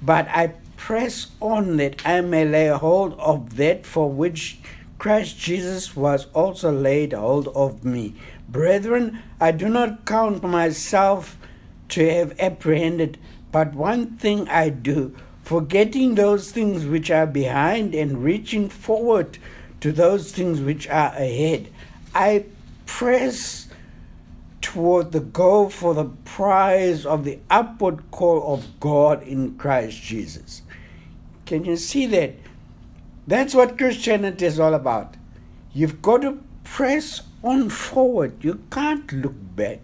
but 0.00 0.28
I 0.28 0.52
press 0.76 1.26
on 1.40 1.78
that 1.78 2.06
I 2.06 2.20
may 2.20 2.44
lay 2.44 2.68
hold 2.68 3.14
of 3.18 3.56
that 3.56 3.84
for 3.84 4.08
which 4.08 4.60
Christ 4.98 5.38
Jesus 5.38 5.94
was 5.94 6.26
also 6.32 6.72
laid 6.72 7.12
hold 7.12 7.48
of 7.48 7.84
me. 7.84 8.14
Brethren, 8.48 9.22
I 9.40 9.52
do 9.52 9.68
not 9.68 10.06
count 10.06 10.42
myself 10.42 11.36
to 11.90 12.10
have 12.10 12.38
apprehended, 12.40 13.18
but 13.52 13.74
one 13.74 14.16
thing 14.16 14.48
I 14.48 14.70
do, 14.70 15.14
forgetting 15.42 16.14
those 16.14 16.50
things 16.50 16.86
which 16.86 17.10
are 17.10 17.26
behind 17.26 17.94
and 17.94 18.24
reaching 18.24 18.68
forward 18.68 19.38
to 19.80 19.92
those 19.92 20.32
things 20.32 20.60
which 20.60 20.88
are 20.88 21.12
ahead. 21.12 21.70
I 22.14 22.46
press 22.86 23.68
toward 24.62 25.12
the 25.12 25.20
goal 25.20 25.68
for 25.68 25.94
the 25.94 26.06
prize 26.24 27.06
of 27.06 27.24
the 27.24 27.38
upward 27.50 28.10
call 28.10 28.54
of 28.54 28.80
God 28.80 29.22
in 29.22 29.56
Christ 29.56 30.00
Jesus. 30.02 30.62
Can 31.44 31.64
you 31.64 31.76
see 31.76 32.06
that? 32.06 32.34
That's 33.26 33.54
what 33.54 33.78
Christianity 33.78 34.46
is 34.46 34.60
all 34.60 34.74
about. 34.74 35.16
You've 35.72 36.00
got 36.00 36.22
to 36.22 36.38
press 36.64 37.22
on 37.42 37.70
forward. 37.70 38.44
You 38.44 38.62
can't 38.70 39.10
look 39.12 39.34
back. 39.56 39.80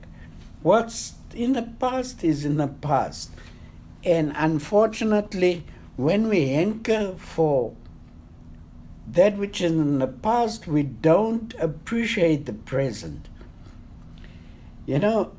What's 0.62 1.14
in 1.34 1.54
the 1.54 1.62
past 1.62 2.22
is 2.22 2.44
in 2.44 2.56
the 2.56 2.68
past. 2.68 3.30
And 4.04 4.32
unfortunately, 4.36 5.64
when 5.96 6.28
we 6.28 6.50
anchor 6.50 7.14
for 7.18 7.74
that 9.06 9.36
which 9.36 9.60
is 9.60 9.72
in 9.72 9.98
the 9.98 10.06
past, 10.06 10.66
we 10.66 10.82
don't 10.82 11.54
appreciate 11.58 12.46
the 12.46 12.52
present. 12.52 13.28
You 14.86 14.98
know, 14.98 15.32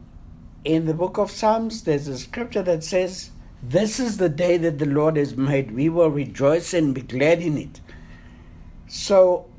in 0.64 0.86
the 0.86 0.94
book 0.94 1.18
of 1.18 1.32
Psalms, 1.32 1.84
there's 1.84 2.08
a 2.08 2.18
scripture 2.18 2.64
that 2.64 2.84
says, 2.84 3.32
This 3.62 4.00
is 4.00 4.18
the 4.18 4.30
day 4.30 4.58
that 4.58 4.80
the 4.80 4.86
Lord 4.86 5.18
has 5.18 5.36
made. 5.36 5.72
We 5.72 5.90
will 5.90 6.10
rejoice 6.10 6.74
and 6.74 6.94
be 6.94 7.02
glad 7.02 7.42
in 7.42 7.58
it. 7.58 7.82
So, 8.96 9.50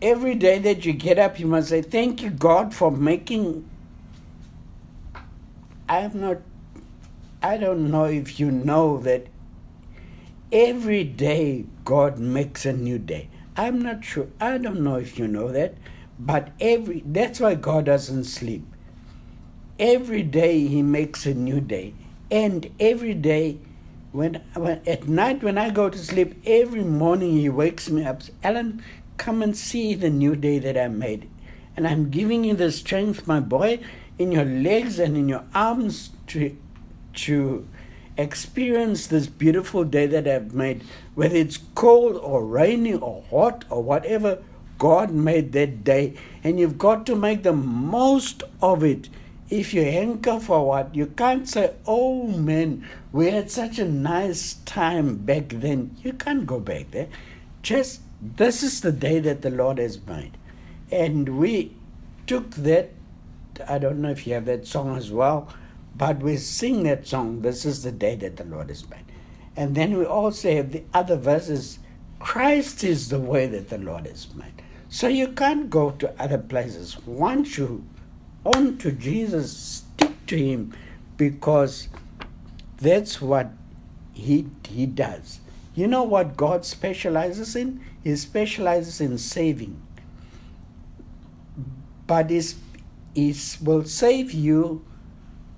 every 0.00 0.36
day 0.36 0.60
that 0.60 0.86
you 0.86 0.92
get 0.92 1.18
up, 1.18 1.40
you 1.40 1.46
must 1.48 1.70
say, 1.70 1.82
Thank 1.82 2.22
you, 2.22 2.30
God, 2.30 2.72
for 2.72 2.92
making. 2.92 3.68
I'm 5.88 6.20
not. 6.20 6.38
I 7.42 7.56
don't 7.56 7.90
know 7.90 8.04
if 8.04 8.38
you 8.38 8.52
know 8.52 8.98
that 8.98 9.26
every 10.52 11.02
day 11.02 11.64
God 11.84 12.20
makes 12.20 12.64
a 12.64 12.72
new 12.72 13.00
day. 13.00 13.28
I'm 13.56 13.82
not 13.82 14.04
sure. 14.04 14.28
I 14.40 14.58
don't 14.58 14.82
know 14.82 14.94
if 14.94 15.18
you 15.18 15.26
know 15.26 15.50
that, 15.50 15.74
but 16.16 16.50
every 16.60 17.02
that's 17.04 17.40
why 17.40 17.56
God 17.56 17.86
doesn't 17.86 18.24
sleep. 18.24 18.64
Every 19.80 20.22
day 20.22 20.68
he 20.68 20.82
makes 20.82 21.26
a 21.26 21.34
new 21.34 21.60
day. 21.60 21.94
And 22.30 22.70
every 22.78 23.14
day 23.14 23.58
when, 24.12 24.42
when 24.54 24.80
at 24.86 25.08
night 25.08 25.42
when 25.42 25.58
I 25.58 25.70
go 25.70 25.88
to 25.88 25.98
sleep, 25.98 26.40
every 26.46 26.84
morning 26.84 27.32
he 27.32 27.48
wakes 27.48 27.90
me 27.90 28.04
up. 28.04 28.22
Alan, 28.44 28.82
come 29.16 29.42
and 29.42 29.56
see 29.56 29.94
the 29.94 30.10
new 30.10 30.36
day 30.36 30.58
that 30.58 30.76
I 30.76 30.88
made. 30.88 31.28
And 31.76 31.86
I'm 31.88 32.10
giving 32.10 32.44
you 32.44 32.54
the 32.54 32.70
strength, 32.70 33.26
my 33.26 33.40
boy, 33.40 33.80
in 34.18 34.30
your 34.30 34.44
legs 34.44 34.98
and 34.98 35.16
in 35.16 35.28
your 35.28 35.44
arms 35.54 36.10
to 36.28 36.56
to 37.14 37.66
experience 38.16 39.06
this 39.06 39.26
beautiful 39.26 39.84
day 39.84 40.06
that 40.06 40.28
I've 40.28 40.54
made, 40.54 40.82
whether 41.14 41.36
it's 41.36 41.58
cold 41.74 42.16
or 42.16 42.44
rainy 42.44 42.94
or 42.94 43.24
hot 43.30 43.64
or 43.70 43.82
whatever, 43.82 44.42
God 44.78 45.10
made 45.10 45.52
that 45.52 45.84
day, 45.84 46.14
and 46.42 46.58
you've 46.58 46.78
got 46.78 47.06
to 47.06 47.16
make 47.16 47.42
the 47.42 47.52
most 47.52 48.42
of 48.60 48.82
it. 48.82 49.08
If 49.52 49.74
you 49.74 49.84
hanker 49.84 50.40
for 50.40 50.66
what, 50.66 50.94
you 50.94 51.06
can't 51.06 51.48
say, 51.48 51.74
Oh 51.86 52.26
man, 52.26 52.88
we 53.12 53.30
had 53.30 53.50
such 53.50 53.78
a 53.78 53.84
nice 53.84 54.54
time 54.64 55.16
back 55.16 55.50
then. 55.50 55.96
You 56.02 56.14
can't 56.14 56.46
go 56.46 56.58
back 56.58 56.90
there. 56.90 57.08
Just 57.62 58.00
this 58.20 58.62
is 58.62 58.80
the 58.80 58.92
day 58.92 59.18
that 59.20 59.42
the 59.42 59.50
Lord 59.50 59.78
has 59.78 59.98
made. 60.06 60.38
And 60.90 61.38
we 61.38 61.76
took 62.26 62.50
that, 62.52 62.90
I 63.68 63.78
don't 63.78 64.00
know 64.00 64.10
if 64.10 64.26
you 64.26 64.34
have 64.34 64.46
that 64.46 64.66
song 64.66 64.96
as 64.96 65.10
well 65.10 65.52
but 65.94 66.20
we 66.20 66.36
sing 66.36 66.84
that 66.84 67.06
song, 67.06 67.42
This 67.42 67.64
is 67.64 67.82
the 67.82 67.92
day 67.92 68.14
that 68.16 68.36
the 68.36 68.44
Lord 68.44 68.68
has 68.68 68.88
made. 68.88 69.04
And 69.56 69.74
then 69.74 69.98
we 69.98 70.04
also 70.04 70.54
have 70.54 70.72
the 70.72 70.84
other 70.94 71.16
verses, 71.16 71.78
Christ 72.18 72.82
is 72.82 73.10
the 73.10 73.18
way 73.18 73.46
that 73.46 73.68
the 73.68 73.78
Lord 73.78 74.06
has 74.06 74.32
made. 74.34 74.62
So 74.88 75.08
you 75.08 75.28
can't 75.28 75.68
go 75.68 75.90
to 75.92 76.22
other 76.22 76.38
places. 76.38 76.96
Once 77.06 77.58
you 77.58 77.84
on 78.44 78.78
to 78.78 78.92
Jesus, 78.92 79.56
stick 79.56 80.26
to 80.26 80.36
him 80.36 80.74
because 81.16 81.88
that's 82.78 83.20
what 83.20 83.50
he 84.12 84.46
he 84.68 84.86
does. 84.86 85.40
You 85.74 85.86
know 85.86 86.02
what 86.02 86.36
God 86.36 86.64
specializes 86.64 87.56
in? 87.56 87.80
He 88.04 88.14
specializes 88.16 89.00
in 89.00 89.16
saving. 89.18 89.80
But 92.06 92.30
he 92.30 93.34
will 93.62 93.84
save 93.84 94.32
you 94.32 94.84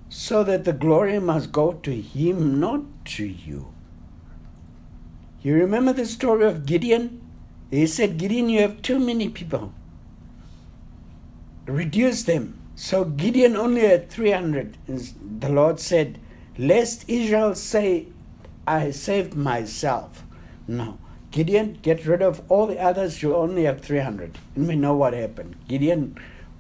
so 0.08 0.44
that 0.44 0.64
the 0.64 0.72
glory 0.72 1.18
must 1.18 1.50
go 1.50 1.72
to 1.72 1.90
him, 1.90 2.60
not 2.60 2.82
to 3.16 3.24
you. 3.24 3.72
You 5.42 5.54
remember 5.54 5.92
the 5.92 6.06
story 6.06 6.46
of 6.46 6.64
Gideon? 6.64 7.20
He 7.70 7.86
said, 7.86 8.18
Gideon, 8.18 8.48
you 8.48 8.60
have 8.60 8.82
too 8.82 9.00
many 9.00 9.28
people. 9.28 9.72
Reduce 11.66 12.22
them. 12.22 12.60
So 12.76 13.04
Gideon 13.04 13.56
only 13.56 13.82
had 13.82 14.10
300. 14.10 14.76
The 15.40 15.48
Lord 15.48 15.78
said, 15.80 16.18
Lest 16.58 17.08
Israel 17.08 17.54
say, 17.54 18.08
I 18.66 18.90
saved 18.90 19.34
myself. 19.34 20.24
No. 20.66 20.98
Gideon, 21.30 21.78
get 21.82 22.06
rid 22.06 22.22
of 22.22 22.42
all 22.48 22.66
the 22.66 22.80
others, 22.80 23.22
you 23.22 23.34
only 23.34 23.64
have 23.64 23.80
300. 23.80 24.38
And 24.54 24.68
we 24.68 24.76
know 24.76 24.94
what 24.94 25.14
happened. 25.14 25.56
Gideon 25.68 26.16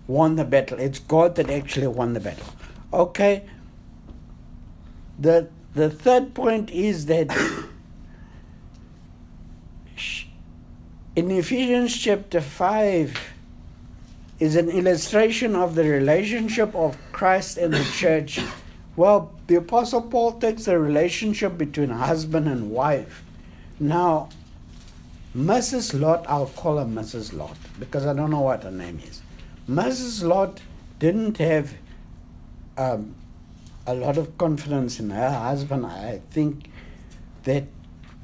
won 0.06 0.36
the 0.36 0.44
battle. 0.44 0.78
It's 0.78 0.98
God 0.98 1.36
that 1.36 1.48
actually 1.50 1.86
won 1.86 2.12
the 2.12 2.20
battle. 2.20 2.46
Okay. 2.92 3.44
The 5.18 5.48
the 5.74 5.90
third 5.90 6.34
point 6.34 6.70
is 6.70 7.06
that 7.06 7.30
in 11.16 11.30
Ephesians 11.30 11.96
chapter 11.96 12.40
5 12.40 13.33
is 14.40 14.56
an 14.56 14.68
illustration 14.68 15.54
of 15.54 15.74
the 15.74 15.84
relationship 15.84 16.74
of 16.74 16.96
Christ 17.12 17.56
and 17.58 17.72
the 17.72 17.84
church. 17.84 18.40
Well, 18.96 19.32
the 19.46 19.56
Apostle 19.56 20.02
Paul 20.02 20.32
takes 20.38 20.64
the 20.64 20.78
relationship 20.78 21.58
between 21.58 21.90
husband 21.90 22.48
and 22.48 22.70
wife. 22.70 23.24
Now, 23.78 24.28
Mrs. 25.36 25.98
Lot, 26.00 26.24
I'll 26.28 26.46
call 26.46 26.78
her 26.78 26.84
Mrs. 26.84 27.32
Lot 27.32 27.56
because 27.78 28.06
I 28.06 28.14
don't 28.14 28.30
know 28.30 28.40
what 28.40 28.62
her 28.62 28.70
name 28.70 29.00
is. 29.04 29.20
Mrs. 29.68 30.22
Lot 30.22 30.60
didn't 30.98 31.38
have 31.38 31.74
um, 32.76 33.14
a 33.86 33.94
lot 33.94 34.16
of 34.16 34.36
confidence 34.38 35.00
in 35.00 35.10
her 35.10 35.30
husband. 35.30 35.86
I 35.86 36.20
think 36.30 36.70
that 37.44 37.64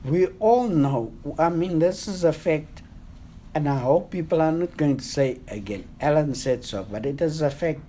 we 0.05 0.27
all 0.39 0.69
know, 0.69 1.13
I 1.39 1.49
mean, 1.49 1.79
this 1.79 2.09
is 2.09 2.25
a 2.25 2.33
fact, 2.33 2.83
and 3.55 3.69
I 3.69 3.79
hope 3.79 4.11
people 4.11 4.41
are 4.41 4.53
not 4.53 4.77
going 4.77 4.97
to 4.99 5.05
say 5.05 5.41
again, 5.49 5.89
Alan 6.01 6.35
said 6.35 6.65
so, 6.65 6.85
but 6.85 7.07
it 7.07 7.21
is 7.21 7.43
a 7.43 7.51
fact. 7.51 7.81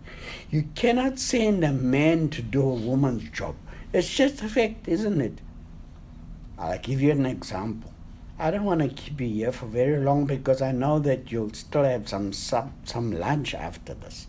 You 0.50 0.64
cannot 0.76 1.20
send 1.20 1.64
a 1.64 1.72
man 1.72 2.30
to 2.30 2.42
do 2.42 2.62
a 2.62 2.74
woman's 2.74 3.30
job. 3.30 3.56
It's 3.94 4.14
just 4.14 4.42
a 4.42 4.48
fact, 4.48 4.88
isn't 4.88 5.22
it? 5.22 5.40
I'll 6.58 6.80
give 6.80 7.02
you 7.02 7.12
an 7.12 7.26
example. 7.26 7.92
I 8.40 8.50
don't 8.52 8.64
want 8.64 8.82
to 8.82 8.88
keep 8.88 9.22
you 9.22 9.28
here 9.28 9.52
for 9.52 9.68
very 9.68 10.04
long 10.04 10.26
because 10.26 10.62
I 10.62 10.72
know 10.72 11.00
that 11.00 11.32
you'll 11.32 11.54
still 11.54 11.84
have 11.84 12.10
some 12.10 12.34
some, 12.34 12.74
some 12.84 13.12
lunch 13.12 13.54
after 13.54 13.94
this. 13.94 14.28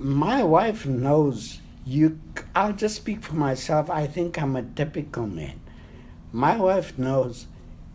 my 0.00 0.42
wife 0.42 0.84
knows 0.86 1.60
you 1.86 2.18
i'll 2.54 2.72
just 2.72 2.96
speak 2.96 3.22
for 3.22 3.34
myself 3.34 3.88
i 3.88 4.06
think 4.06 4.40
i'm 4.40 4.56
a 4.56 4.62
typical 4.62 5.26
man 5.26 5.60
my 6.32 6.56
wife 6.56 6.98
knows 6.98 7.46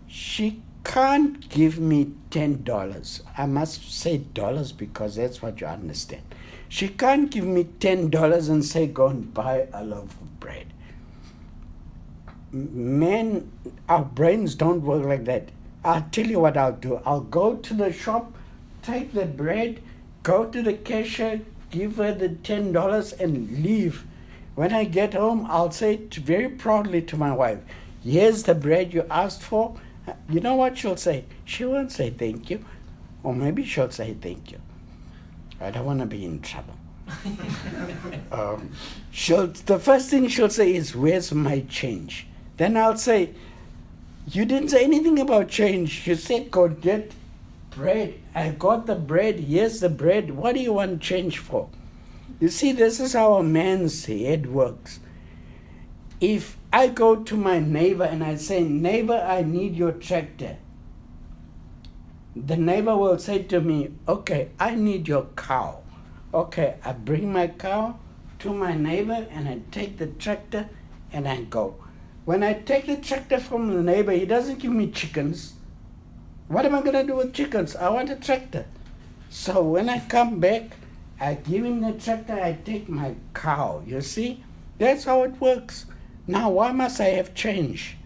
she 0.10 0.62
can't 0.84 1.48
give 1.50 1.80
me 1.80 2.12
ten 2.32 2.64
dollars. 2.64 3.22
I 3.38 3.46
must 3.46 3.92
say 3.92 4.18
dollars 4.18 4.72
because 4.72 5.16
that's 5.16 5.42
what 5.42 5.62
you 5.62 5.68
understand. 5.68 6.24
She 6.68 6.88
can't 6.88 7.30
give 7.30 7.46
me 7.46 7.66
ten 7.80 8.10
dollars 8.10 8.50
and 8.50 8.66
say 8.66 8.88
go 8.88 9.08
and 9.08 9.34
buy 9.34 9.68
a 9.72 9.84
loaf 9.84 10.20
of 10.20 10.40
bread. 10.40 10.74
Men 12.52 13.52
our 13.88 14.04
brains 14.04 14.56
don't 14.56 14.82
work 14.82 15.06
like 15.06 15.26
that. 15.26 15.50
I'll 15.84 16.08
tell 16.12 16.26
you 16.26 16.40
what 16.40 16.58
i'll 16.58 16.74
do. 16.74 17.00
I'll 17.06 17.22
go 17.22 17.56
to 17.56 17.74
the 17.74 17.94
shop 17.94 18.34
take 18.82 19.14
the 19.14 19.26
bread, 19.26 19.82
go 20.24 20.46
to 20.46 20.62
the 20.64 20.74
cashier, 20.74 21.42
give 21.70 21.98
her 21.98 22.14
the 22.14 22.30
ten 22.30 22.72
dollars, 22.72 23.14
and 23.14 23.64
leave. 23.64 24.06
When 24.56 24.74
I 24.74 24.86
get 24.86 25.14
home, 25.14 25.46
I'll 25.50 25.72
say 25.72 25.98
very 25.98 26.50
proudly 26.50 27.02
to 27.04 27.18
my 27.18 27.32
wife, 27.32 27.60
"Here's 28.04 28.44
the 28.44 28.56
bread 28.56 28.94
you 28.94 29.06
asked 29.10 29.44
for." 29.44 29.76
You 30.30 30.40
know 30.40 30.56
what 30.56 30.78
she'll 30.78 30.98
say? 30.98 31.26
She 31.46 31.66
won't 31.66 31.92
say 31.92 32.10
thank 32.10 32.50
you, 32.50 32.64
or 33.24 33.34
maybe 33.34 33.66
she'll 33.66 33.92
say 33.92 34.14
thank 34.14 34.52
you. 34.52 34.60
I 35.62 35.72
don't 35.72 35.86
want 35.86 36.00
to 36.00 36.06
be 36.06 36.26
in 36.26 36.42
trouble. 36.42 36.76
um, 38.32 38.72
she'll, 39.12 39.48
the 39.48 39.80
first 39.80 40.10
thing 40.10 40.28
she'll 40.28 40.50
say 40.50 40.74
is, 40.76 40.96
Where's 40.96 41.34
my 41.34 41.62
change? 41.62 42.28
Then 42.58 42.78
I'll 42.78 42.98
say, 42.98 43.32
You 44.28 44.46
didn't 44.46 44.70
say 44.70 44.84
anything 44.84 45.20
about 45.20 45.50
change. 45.50 46.08
You 46.08 46.16
said, 46.16 46.52
Go 46.52 46.68
get 46.70 47.12
bread. 47.72 48.16
I 48.36 48.50
got 48.50 48.86
the 48.86 48.96
bread. 48.96 49.40
Here's 49.40 49.80
the 49.80 49.90
bread. 49.90 50.32
What 50.32 50.56
do 50.56 50.62
you 50.62 50.74
want 50.74 51.02
change 51.02 51.40
for? 51.40 51.70
You 52.40 52.50
see, 52.50 52.72
this 52.72 53.00
is 53.00 53.14
how 53.14 53.36
a 53.36 53.44
man's 53.44 54.06
head 54.06 54.48
works. 54.48 55.00
If 56.22 56.58
I 56.74 56.88
go 56.88 57.16
to 57.16 57.38
my 57.38 57.60
neighbor 57.60 58.04
and 58.04 58.24
I 58.24 58.36
say, 58.36 58.62
Neighbor, 58.62 59.26
I 59.26 59.42
need 59.42 59.76
your 59.76 59.94
tractor, 59.94 60.58
the 62.36 62.58
neighbor 62.58 62.96
will 62.96 63.18
say 63.18 63.44
to 63.44 63.62
me, 63.62 63.92
Okay, 64.08 64.50
I 64.60 64.76
need 64.76 65.08
your 65.08 65.28
cow. 65.36 65.82
Okay, 66.34 66.76
I 66.84 66.92
bring 66.92 67.32
my 67.32 67.48
cow 67.48 67.98
to 68.40 68.54
my 68.54 68.76
neighbor 68.76 69.28
and 69.32 69.48
I 69.48 69.62
take 69.72 69.98
the 69.98 70.08
tractor 70.08 70.70
and 71.12 71.28
I 71.28 71.42
go. 71.44 71.76
When 72.26 72.44
I 72.44 72.54
take 72.54 72.86
the 72.86 72.98
tractor 72.98 73.40
from 73.40 73.74
the 73.74 73.82
neighbor, 73.82 74.12
he 74.12 74.26
doesn't 74.26 74.60
give 74.60 74.72
me 74.72 74.92
chickens. 74.92 75.54
What 76.48 76.66
am 76.66 76.76
I 76.76 76.82
going 76.82 76.94
to 76.94 77.04
do 77.04 77.16
with 77.16 77.34
chickens? 77.34 77.76
I 77.76 77.90
want 77.90 78.10
a 78.10 78.16
tractor. 78.16 78.66
So 79.30 79.64
when 79.64 79.90
I 79.90 80.00
come 80.00 80.40
back, 80.40 80.72
I 81.20 81.36
give 81.36 81.66
him 81.66 81.82
the 81.82 81.94
tractor, 81.94 82.34
I 82.34 82.58
take 82.66 82.90
my 82.90 83.16
cow. 83.34 83.84
You 83.86 84.02
see? 84.02 84.44
That's 84.78 85.06
how 85.06 85.24
it 85.24 85.40
works. 85.42 85.86
Now, 86.30 86.52
why 86.52 86.72
must 86.72 87.02
I 87.02 87.06
have 87.06 87.34
change? 87.34 87.98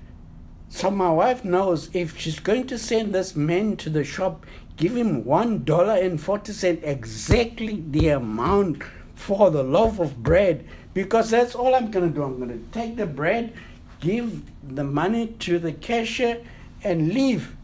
So 0.69 0.89
my 0.89 1.11
wife 1.11 1.43
knows 1.43 1.89
if 1.93 2.17
she's 2.17 2.39
going 2.39 2.67
to 2.67 2.77
send 2.77 3.13
this 3.13 3.35
man 3.35 3.75
to 3.75 3.89
the 3.89 4.05
shop, 4.05 4.45
give 4.77 4.95
him 4.95 5.25
one 5.25 5.65
dollar 5.65 5.95
and 5.95 6.21
forty 6.21 6.53
cent 6.53 6.79
exactly 6.83 7.83
the 7.89 8.07
amount 8.07 8.81
for 9.13 9.51
the 9.51 9.61
loaf 9.61 9.99
of 9.99 10.23
bread 10.23 10.65
because 10.93 11.31
that's 11.31 11.53
all 11.53 11.75
I'm 11.75 11.91
going 11.91 12.07
to 12.07 12.15
do. 12.15 12.23
I'm 12.23 12.37
going 12.37 12.47
to 12.47 12.65
take 12.71 12.95
the 12.95 13.05
bread, 13.05 13.51
give 13.99 14.41
the 14.73 14.85
money 14.85 15.27
to 15.39 15.59
the 15.59 15.73
cashier, 15.73 16.45
and 16.81 17.13
leave. 17.13 17.57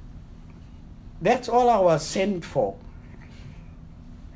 That's 1.22 1.47
all 1.47 1.70
I 1.70 1.80
was 1.80 2.05
sent 2.05 2.43
for. 2.43 2.76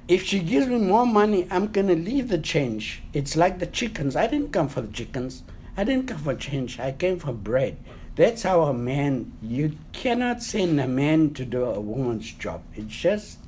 If 0.07 0.23
she 0.23 0.39
gives 0.39 0.67
me 0.67 0.77
more 0.77 1.05
money, 1.05 1.49
I'm 1.51 1.67
going 1.67 1.87
to 1.87 1.97
leave 1.97 2.29
the 2.29 2.37
change. 2.37 3.03
It's 3.11 3.35
like 3.35 3.59
the 3.59 3.67
chickens. 3.67 4.15
I 4.15 4.27
didn't 4.27 4.53
come 4.53 4.69
for 4.69 4.79
the 4.79 4.93
chickens. 4.93 5.43
I 5.75 5.83
didn't 5.83 6.07
come 6.07 6.19
for 6.19 6.35
change. 6.35 6.79
I 6.79 6.91
came 6.91 7.19
for 7.19 7.33
bread. 7.33 7.77
That's 8.15 8.43
how 8.43 8.63
a 8.63 8.73
man, 8.73 9.33
you 9.41 9.75
cannot 9.91 10.43
send 10.43 10.79
a 10.79 10.87
man 10.87 11.33
to 11.33 11.45
do 11.45 11.63
a 11.65 11.79
woman's 11.79 12.31
job. 12.31 12.61
It's 12.75 12.93
just 12.93 13.39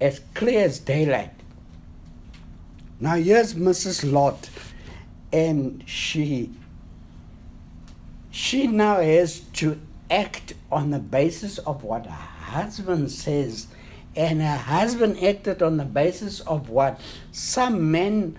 as 0.00 0.20
clear 0.34 0.64
as 0.64 0.78
daylight. 0.78 1.30
Now, 3.00 3.14
here's 3.14 3.54
Mrs. 3.54 4.10
Lot, 4.10 4.50
and 5.32 5.82
she 5.86 6.50
she 8.30 8.66
now 8.66 9.00
has 9.00 9.40
to 9.40 9.78
act 10.10 10.54
on 10.70 10.90
the 10.90 10.98
basis 10.98 11.58
of 11.58 11.84
what 11.84 12.06
her 12.06 12.12
husband 12.12 13.10
says, 13.10 13.66
and 14.14 14.40
her 14.40 14.56
husband 14.56 15.22
acted 15.22 15.62
on 15.62 15.78
the 15.78 15.84
basis 15.84 16.40
of 16.40 16.68
what 16.68 17.00
some 17.30 17.90
men 17.90 18.38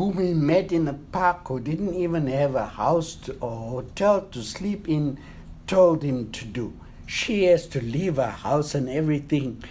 whom 0.00 0.16
we 0.16 0.32
met 0.32 0.72
in 0.72 0.88
a 0.88 0.94
park 0.94 1.46
who 1.48 1.60
didn't 1.60 1.92
even 1.92 2.26
have 2.26 2.54
a 2.54 2.64
house 2.64 3.16
to, 3.16 3.36
or 3.40 3.82
hotel 3.82 4.22
to 4.22 4.42
sleep 4.42 4.88
in 4.88 5.18
told 5.66 6.02
him 6.02 6.32
to 6.32 6.46
do. 6.46 6.72
She 7.04 7.44
has 7.44 7.66
to 7.66 7.82
leave 7.82 8.16
her 8.16 8.30
house 8.30 8.74
and 8.74 8.88
everything. 8.88 9.62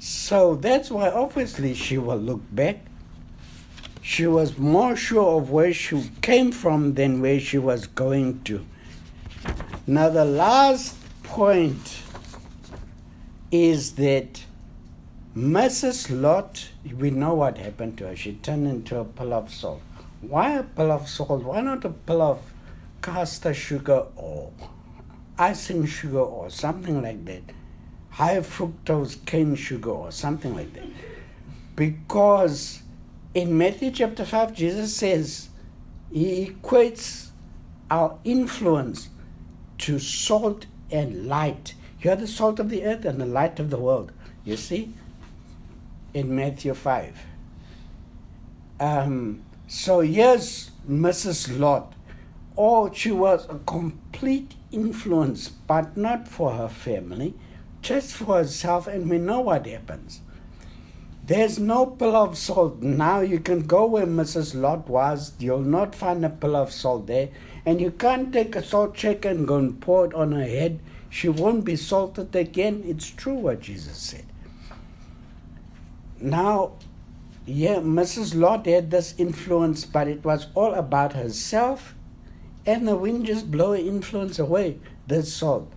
So 0.00 0.56
that's 0.56 0.90
why 0.90 1.08
obviously 1.08 1.72
she 1.74 1.98
will 1.98 2.18
look 2.18 2.42
back. 2.50 2.84
She 4.02 4.26
was 4.26 4.58
more 4.58 4.96
sure 4.96 5.40
of 5.40 5.50
where 5.50 5.72
she 5.72 6.10
came 6.20 6.50
from 6.50 6.94
than 6.94 7.20
where 7.20 7.38
she 7.38 7.58
was 7.58 7.86
going 7.86 8.42
to. 8.42 8.66
Now, 9.86 10.08
the 10.08 10.24
last 10.24 10.96
point 11.22 12.02
is 13.52 13.92
that 13.92 14.44
Mrs. 15.36 16.22
Lot, 16.22 16.68
we 16.96 17.10
know 17.10 17.34
what 17.34 17.58
happened 17.58 17.98
to 17.98 18.06
her. 18.06 18.14
She 18.14 18.34
turned 18.34 18.68
into 18.68 18.98
a 18.98 19.04
pill 19.04 19.34
of 19.34 19.52
salt. 19.52 19.82
Why 20.20 20.52
a 20.58 20.62
pill 20.62 20.92
of 20.92 21.08
salt? 21.08 21.42
Why 21.42 21.60
not 21.60 21.84
a 21.84 21.90
pill 21.90 22.22
of 22.22 22.38
caster 23.02 23.52
sugar 23.52 24.06
or 24.14 24.52
icing 25.36 25.86
sugar 25.86 26.20
or 26.20 26.50
something 26.50 27.02
like 27.02 27.24
that? 27.24 27.42
High 28.10 28.36
fructose 28.36 29.26
cane 29.26 29.56
sugar 29.56 29.90
or 29.90 30.12
something 30.12 30.54
like 30.54 30.72
that. 30.74 30.86
Because 31.74 32.82
in 33.34 33.58
Matthew 33.58 33.90
chapter 33.90 34.24
5, 34.24 34.54
Jesus 34.54 34.94
says 34.94 35.48
he 36.12 36.46
equates 36.46 37.30
our 37.90 38.20
influence 38.22 39.08
to 39.78 39.98
salt 39.98 40.66
and 40.92 41.26
light. 41.26 41.74
You're 42.00 42.14
the 42.14 42.28
salt 42.28 42.60
of 42.60 42.70
the 42.70 42.84
earth 42.84 43.04
and 43.04 43.20
the 43.20 43.26
light 43.26 43.58
of 43.58 43.70
the 43.70 43.78
world. 43.78 44.12
You 44.44 44.56
see? 44.56 44.94
In 46.14 46.34
Matthew 46.34 46.72
5. 46.72 47.18
Um, 48.80 49.42
so 49.66 50.00
here's 50.00 50.70
Mrs. 50.88 51.58
Lot. 51.58 51.92
Oh, 52.56 52.92
she 52.92 53.10
was 53.10 53.46
a 53.50 53.58
complete 53.66 54.54
influence, 54.70 55.48
but 55.48 55.96
not 55.96 56.28
for 56.28 56.52
her 56.52 56.68
family, 56.68 57.34
just 57.82 58.14
for 58.14 58.36
herself, 58.36 58.86
and 58.86 59.10
we 59.10 59.18
know 59.18 59.40
what 59.40 59.66
happens. 59.66 60.20
There's 61.26 61.58
no 61.58 61.86
pillar 61.86 62.18
of 62.18 62.38
salt. 62.38 62.82
Now 62.82 63.20
you 63.20 63.40
can 63.40 63.66
go 63.66 63.86
where 63.86 64.06
Mrs. 64.06 64.54
Lot 64.54 64.88
was, 64.88 65.32
you'll 65.38 65.60
not 65.60 65.94
find 65.94 66.24
a 66.24 66.28
pillar 66.30 66.60
of 66.60 66.72
salt 66.72 67.06
there, 67.06 67.30
and 67.66 67.80
you 67.80 67.90
can't 67.90 68.32
take 68.32 68.54
a 68.54 68.62
salt 68.62 68.96
shaker 68.96 69.30
and 69.30 69.48
go 69.48 69.56
and 69.56 69.80
pour 69.80 70.04
it 70.04 70.14
on 70.14 70.32
her 70.32 70.44
head. 70.44 70.80
She 71.10 71.28
won't 71.28 71.64
be 71.64 71.76
salted 71.76 72.36
again. 72.36 72.82
It's 72.86 73.08
true 73.08 73.34
what 73.34 73.60
Jesus 73.60 73.96
said. 73.96 74.26
Now, 76.24 76.72
yeah, 77.44 77.76
Mrs. 77.76 78.34
Lot 78.34 78.64
had 78.64 78.90
this 78.90 79.14
influence, 79.18 79.84
but 79.84 80.08
it 80.08 80.24
was 80.24 80.46
all 80.54 80.72
about 80.72 81.12
herself, 81.12 81.94
and 82.64 82.88
the 82.88 82.96
wind 82.96 83.26
just 83.26 83.50
blew 83.50 83.72
her 83.72 83.76
influence 83.76 84.38
away. 84.38 84.78
This 85.06 85.34
salt. 85.34 85.70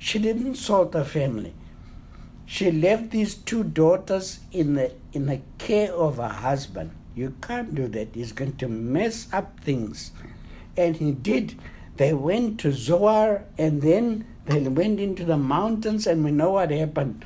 She 0.00 0.18
didn't 0.18 0.56
salt 0.56 0.94
her 0.94 1.04
family. 1.04 1.54
She 2.46 2.72
left 2.72 3.12
these 3.12 3.36
two 3.36 3.62
daughters 3.62 4.40
in 4.50 4.74
the 4.74 4.90
in 5.12 5.26
the 5.26 5.40
care 5.58 5.92
of 5.92 6.16
her 6.16 6.28
husband. 6.28 6.90
You 7.14 7.36
can't 7.40 7.72
do 7.72 7.86
that. 7.86 8.08
He's 8.16 8.32
going 8.32 8.56
to 8.56 8.66
mess 8.66 9.28
up 9.32 9.60
things. 9.60 10.10
And 10.76 10.96
he 10.96 11.12
did. 11.12 11.54
They 11.96 12.12
went 12.12 12.58
to 12.60 12.72
Zoar 12.72 13.44
and 13.56 13.80
then 13.80 14.26
they 14.46 14.66
went 14.66 14.98
into 14.98 15.24
the 15.24 15.36
mountains 15.36 16.08
and 16.08 16.24
we 16.24 16.32
know 16.32 16.50
what 16.50 16.72
happened. 16.72 17.24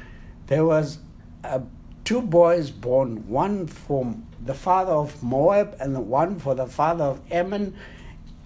There 0.49 0.67
was 0.67 0.99
a 1.43 1.63
two 2.07 2.23
boys 2.23 2.71
born, 2.71 3.29
one 3.29 3.67
for 3.67 4.15
the 4.41 4.55
father 4.55 4.93
of 4.93 5.21
Moab 5.25 5.77
and 5.81 6.09
one 6.09 6.39
for 6.39 6.55
the 6.55 6.67
father 6.67 7.05
of 7.05 7.21
Ammon, 7.33 7.75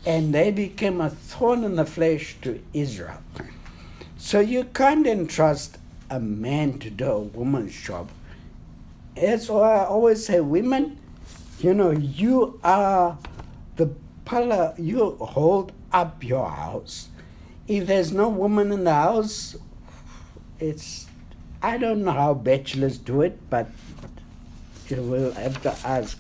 and 0.07 0.35
they 0.35 0.51
became 0.51 0.99
a 1.01 1.11
thorn 1.11 1.63
in 1.63 1.77
the 1.77 1.85
flesh 1.85 2.37
to 2.41 2.59
Israel. 2.73 3.23
So 4.17 4.41
you 4.41 4.65
can't 4.65 5.07
entrust 5.07 5.77
a 6.09 6.19
man 6.19 6.79
to 6.79 6.89
do 6.89 7.05
a 7.05 7.19
woman's 7.19 7.79
job. 7.79 8.09
That's 9.15 9.51
why 9.51 9.77
I 9.77 9.85
always 9.85 10.25
say, 10.25 10.41
women, 10.41 10.99
you 11.59 11.75
know, 11.75 11.91
you 11.91 12.59
are 12.65 13.19
the 13.77 13.91
pillar, 14.25 14.75
you 14.79 15.17
hold 15.17 15.73
up 15.93 16.25
your 16.25 16.49
house. 16.49 17.11
If 17.69 17.87
there's 17.87 18.11
no 18.11 18.31
woman 18.31 18.73
in 18.73 18.85
the 18.85 18.95
house, 18.95 19.55
it's 20.59 21.10
I 21.63 21.77
don't 21.77 22.05
know 22.05 22.13
how 22.13 22.35
bachelors 22.35 22.97
do 22.97 23.21
it, 23.21 23.39
but 23.51 23.69
you 24.89 25.03
will 25.03 25.33
have 25.33 25.63
to 25.63 25.77
ask 25.85 26.19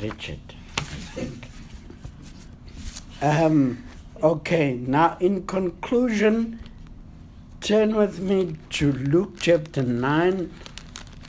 Richard, 0.00 0.40
I 0.76 0.82
think. 0.82 1.48
Um, 3.22 3.84
okay, 4.22 4.74
now 4.74 5.16
in 5.20 5.46
conclusion, 5.46 6.60
turn 7.62 7.96
with 7.96 8.20
me 8.20 8.56
to 8.70 8.92
Luke 8.92 9.36
chapter 9.40 9.82
9, 9.82 10.52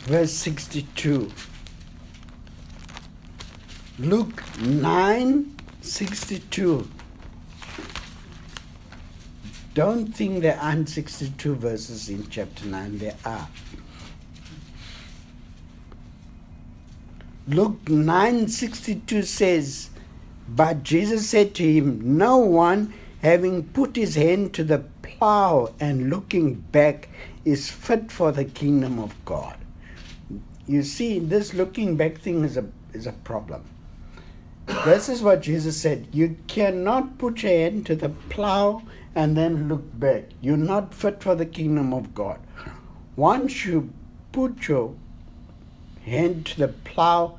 verse 0.03 0.33
62. 0.33 1.31
Luke 3.99 4.43
9, 4.59 5.55
62. 5.81 6.89
Don't 9.75 10.15
think 10.15 10.41
there 10.41 10.57
aren't 10.57 10.87
62 10.87 11.53
verses 11.53 12.07
in 12.07 12.29
chapter 12.29 12.65
9. 12.65 12.97
There 12.97 13.17
are. 13.25 13.49
Luke 17.45 17.89
9:62 17.89 19.21
says, 19.23 19.89
"But 20.47 20.83
Jesus 20.83 21.29
said 21.29 21.53
to 21.55 21.69
him, 21.69 22.17
No 22.17 22.37
one 22.37 22.93
having 23.21 23.63
put 23.63 23.97
his 23.97 24.15
hand 24.15 24.53
to 24.53 24.63
the 24.63 24.85
plow 25.01 25.73
and 25.77 26.09
looking 26.09 26.63
back 26.71 27.09
is 27.43 27.69
fit 27.69 28.13
for 28.13 28.31
the 28.31 28.45
kingdom 28.45 28.97
of 28.97 29.13
God." 29.25 29.57
You 30.65 30.83
see, 30.83 31.19
this 31.19 31.53
looking 31.53 31.97
back 31.97 32.19
thing 32.19 32.45
is 32.45 32.55
a 32.55 32.65
is 32.93 33.05
a 33.05 33.11
problem. 33.11 33.63
This 34.85 35.09
is 35.09 35.21
what 35.21 35.41
Jesus 35.41 35.75
said. 35.75 36.07
You 36.13 36.37
cannot 36.47 37.17
put 37.17 37.43
your 37.43 37.51
hand 37.51 37.85
to 37.87 37.95
the 37.95 38.09
plow 38.29 38.81
and 39.15 39.35
then 39.35 39.69
look 39.69 39.97
back. 39.97 40.25
You're 40.41 40.57
not 40.57 40.93
fit 40.93 41.23
for 41.23 41.35
the 41.35 41.45
kingdom 41.45 41.93
of 41.93 42.13
God. 42.13 42.39
Once 43.15 43.65
you 43.65 43.91
put 44.31 44.67
your 44.67 44.93
hand 46.05 46.45
to 46.45 46.59
the 46.59 46.67
plow. 46.67 47.37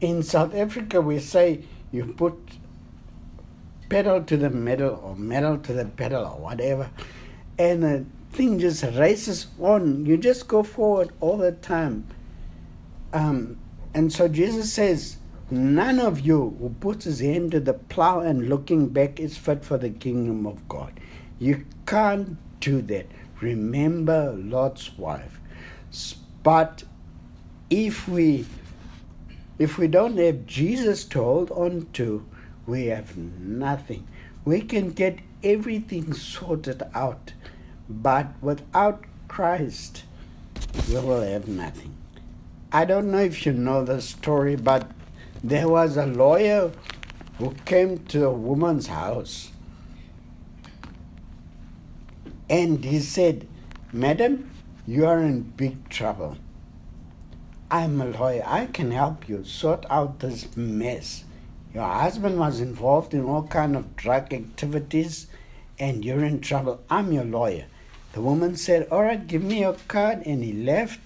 In 0.00 0.22
South 0.22 0.54
Africa, 0.54 1.00
we 1.00 1.18
say 1.18 1.64
you 1.92 2.14
put 2.16 2.34
pedal 3.88 4.22
to 4.24 4.36
the 4.36 4.50
metal 4.50 5.00
or 5.02 5.16
metal 5.16 5.58
to 5.58 5.72
the 5.72 5.84
pedal 5.84 6.24
or 6.24 6.38
whatever, 6.38 6.90
and 7.58 7.82
the 7.82 8.04
thing 8.32 8.58
just 8.58 8.82
races 8.82 9.46
on. 9.60 10.04
You 10.04 10.16
just 10.16 10.48
go 10.48 10.62
forward 10.62 11.12
all 11.20 11.36
the 11.36 11.52
time. 11.52 12.06
Um, 13.12 13.58
and 13.94 14.12
so 14.12 14.28
Jesus 14.28 14.72
says, 14.72 15.16
None 15.48 16.00
of 16.00 16.20
you 16.20 16.56
who 16.58 16.70
puts 16.80 17.04
his 17.04 17.20
hand 17.20 17.52
to 17.52 17.60
the 17.60 17.72
plow 17.72 18.18
and 18.18 18.48
looking 18.48 18.88
back 18.88 19.20
is 19.20 19.36
fit 19.36 19.64
for 19.64 19.78
the 19.78 19.90
kingdom 19.90 20.44
of 20.44 20.68
God. 20.68 20.98
You 21.38 21.64
can't 21.86 22.38
do 22.60 22.80
that. 22.82 23.06
Remember 23.40 24.32
Lot's 24.32 24.96
wife. 24.96 25.38
But 26.42 26.84
if 27.68 28.08
we 28.08 28.46
if 29.58 29.78
we 29.78 29.88
don't 29.88 30.18
have 30.18 30.46
Jesus 30.46 31.04
to 31.06 31.22
hold 31.22 31.50
on 31.50 31.88
to, 31.94 32.26
we 32.66 32.86
have 32.86 33.16
nothing. 33.16 34.06
We 34.44 34.60
can 34.60 34.90
get 34.90 35.18
everything 35.42 36.12
sorted 36.12 36.82
out, 36.94 37.32
but 37.88 38.28
without 38.42 39.04
Christ, 39.28 40.04
we 40.88 40.94
will 40.94 41.22
have 41.22 41.48
nothing. 41.48 41.96
I 42.70 42.84
don't 42.84 43.10
know 43.10 43.20
if 43.20 43.46
you 43.46 43.52
know 43.52 43.84
the 43.84 44.02
story, 44.02 44.56
but 44.56 44.90
there 45.42 45.68
was 45.68 45.96
a 45.96 46.06
lawyer 46.06 46.72
who 47.38 47.54
came 47.64 47.98
to 48.06 48.26
a 48.26 48.32
woman's 48.32 48.88
house 48.88 49.50
and 52.48 52.84
he 52.84 53.00
said, 53.00 53.46
Madam, 53.92 54.50
you 54.86 55.06
are 55.06 55.18
in 55.20 55.42
big 55.42 55.88
trouble. 55.88 56.36
I'm 57.70 58.00
a 58.00 58.06
lawyer. 58.06 58.44
I 58.46 58.66
can 58.66 58.92
help 58.92 59.28
you 59.28 59.44
sort 59.44 59.84
out 59.90 60.20
this 60.20 60.56
mess. 60.56 61.24
Your 61.74 61.88
husband 61.88 62.38
was 62.38 62.60
involved 62.60 63.12
in 63.12 63.24
all 63.24 63.42
kind 63.48 63.76
of 63.76 63.96
drug 63.96 64.32
activities 64.32 65.26
and 65.78 66.04
you're 66.04 66.24
in 66.24 66.40
trouble. 66.40 66.80
I'm 66.88 67.12
your 67.12 67.24
lawyer. 67.24 67.66
The 68.12 68.22
woman 68.22 68.56
said, 68.56 68.88
All 68.90 69.02
right, 69.02 69.26
give 69.26 69.42
me 69.42 69.60
your 69.60 69.76
card. 69.88 70.22
And 70.24 70.42
he 70.42 70.52
left. 70.52 71.00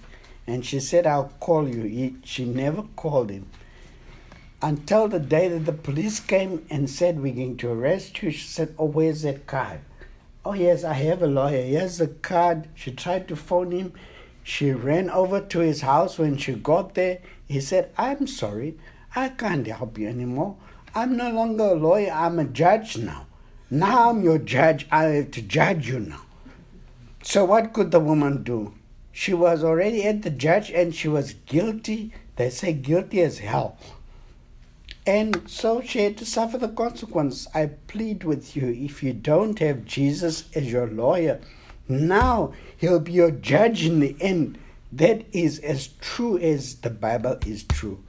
And 0.47 0.65
she 0.65 0.79
said, 0.79 1.05
I'll 1.05 1.33
call 1.39 1.67
you. 1.67 1.83
He, 1.83 2.15
she 2.23 2.45
never 2.45 2.83
called 2.95 3.31
him. 3.31 3.47
Until 4.61 5.07
the 5.07 5.19
day 5.19 5.47
that 5.47 5.65
the 5.65 5.73
police 5.73 6.19
came 6.19 6.65
and 6.69 6.89
said, 6.89 7.19
We're 7.19 7.33
going 7.33 7.57
to 7.57 7.71
arrest 7.71 8.21
you. 8.21 8.31
She 8.31 8.47
said, 8.47 8.75
Oh, 8.77 8.85
where's 8.85 9.23
that 9.23 9.47
card? 9.47 9.81
Oh, 10.43 10.53
yes, 10.53 10.83
I 10.83 10.93
have 10.93 11.21
a 11.21 11.27
lawyer. 11.27 11.61
Here's 11.61 11.99
the 11.99 12.07
card. 12.07 12.67
She 12.73 12.91
tried 12.91 13.27
to 13.27 13.35
phone 13.35 13.71
him. 13.71 13.93
She 14.43 14.71
ran 14.71 15.09
over 15.11 15.39
to 15.39 15.59
his 15.59 15.81
house. 15.81 16.17
When 16.17 16.35
she 16.37 16.53
got 16.53 16.95
there, 16.95 17.19
he 17.47 17.61
said, 17.61 17.91
I'm 17.95 18.25
sorry, 18.25 18.77
I 19.15 19.29
can't 19.29 19.67
help 19.67 19.99
you 19.99 20.07
anymore. 20.07 20.57
I'm 20.95 21.15
no 21.15 21.29
longer 21.29 21.63
a 21.65 21.73
lawyer, 21.75 22.11
I'm 22.11 22.39
a 22.39 22.45
judge 22.45 22.97
now. 22.97 23.27
Now 23.69 24.09
I'm 24.09 24.23
your 24.23 24.39
judge, 24.39 24.87
I 24.91 25.03
have 25.03 25.31
to 25.31 25.41
judge 25.41 25.87
you 25.87 25.99
now. 25.99 26.21
So, 27.23 27.45
what 27.45 27.71
could 27.71 27.91
the 27.91 27.99
woman 27.99 28.43
do? 28.43 28.73
She 29.11 29.33
was 29.33 29.63
already 29.63 30.03
at 30.05 30.23
the 30.23 30.31
judge 30.31 30.71
and 30.71 30.93
she 30.93 31.07
was 31.07 31.35
guilty. 31.45 32.13
They 32.35 32.49
say 32.49 32.73
guilty 32.73 33.21
as 33.21 33.39
hell. 33.39 33.77
And 35.05 35.49
so 35.49 35.81
she 35.81 36.03
had 36.03 36.17
to 36.17 36.25
suffer 36.25 36.57
the 36.57 36.67
consequence. 36.67 37.47
I 37.55 37.71
plead 37.87 38.23
with 38.23 38.55
you 38.55 38.67
if 38.67 39.01
you 39.01 39.13
don't 39.13 39.57
have 39.59 39.85
Jesus 39.85 40.45
as 40.55 40.71
your 40.71 40.87
lawyer, 40.87 41.41
now 41.87 42.53
he'll 42.77 42.99
be 42.99 43.13
your 43.13 43.31
judge 43.31 43.85
in 43.85 43.99
the 43.99 44.15
end. 44.19 44.59
That 44.91 45.25
is 45.31 45.59
as 45.59 45.87
true 45.99 46.37
as 46.37 46.75
the 46.75 46.89
Bible 46.89 47.39
is 47.45 47.63
true. 47.63 48.03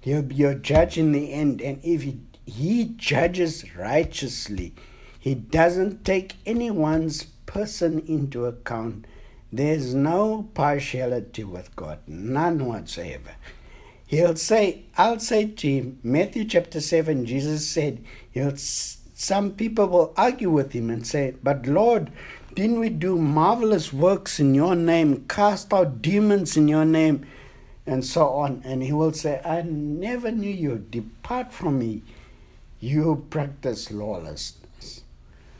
He'll 0.00 0.22
be 0.22 0.34
your 0.34 0.54
judge 0.54 0.98
in 0.98 1.12
the 1.12 1.32
end. 1.32 1.62
And 1.62 1.80
if 1.82 2.02
he, 2.02 2.20
he 2.44 2.84
judges 2.96 3.74
righteously, 3.76 4.74
he 5.18 5.34
doesn't 5.34 6.04
take 6.04 6.34
anyone's 6.44 7.24
person 7.46 8.00
into 8.00 8.44
account. 8.46 9.06
There's 9.52 9.94
no 9.94 10.48
partiality 10.54 11.44
with 11.44 11.74
God, 11.76 12.00
none 12.06 12.66
whatsoever. 12.66 13.36
He'll 14.12 14.36
say, 14.36 14.82
I'll 14.98 15.20
say 15.20 15.46
to 15.46 15.66
him, 15.66 15.98
Matthew 16.02 16.44
chapter 16.44 16.82
7, 16.82 17.24
Jesus 17.24 17.66
said, 17.66 18.04
he'll, 18.30 18.52
some 18.58 19.52
people 19.52 19.86
will 19.86 20.12
argue 20.18 20.50
with 20.50 20.72
him 20.72 20.90
and 20.90 21.06
say, 21.06 21.34
But 21.42 21.64
Lord, 21.64 22.12
didn't 22.54 22.78
we 22.78 22.90
do 22.90 23.16
marvelous 23.16 23.90
works 23.90 24.38
in 24.38 24.52
your 24.54 24.76
name, 24.76 25.24
cast 25.30 25.72
out 25.72 26.02
demons 26.02 26.58
in 26.58 26.68
your 26.68 26.84
name, 26.84 27.24
and 27.86 28.04
so 28.04 28.28
on? 28.28 28.60
And 28.66 28.82
he 28.82 28.92
will 28.92 29.14
say, 29.14 29.40
I 29.46 29.62
never 29.62 30.30
knew 30.30 30.50
you. 30.50 30.84
Depart 30.90 31.50
from 31.50 31.78
me. 31.78 32.02
You 32.80 33.24
practice 33.30 33.90
lawlessness. 33.90 35.04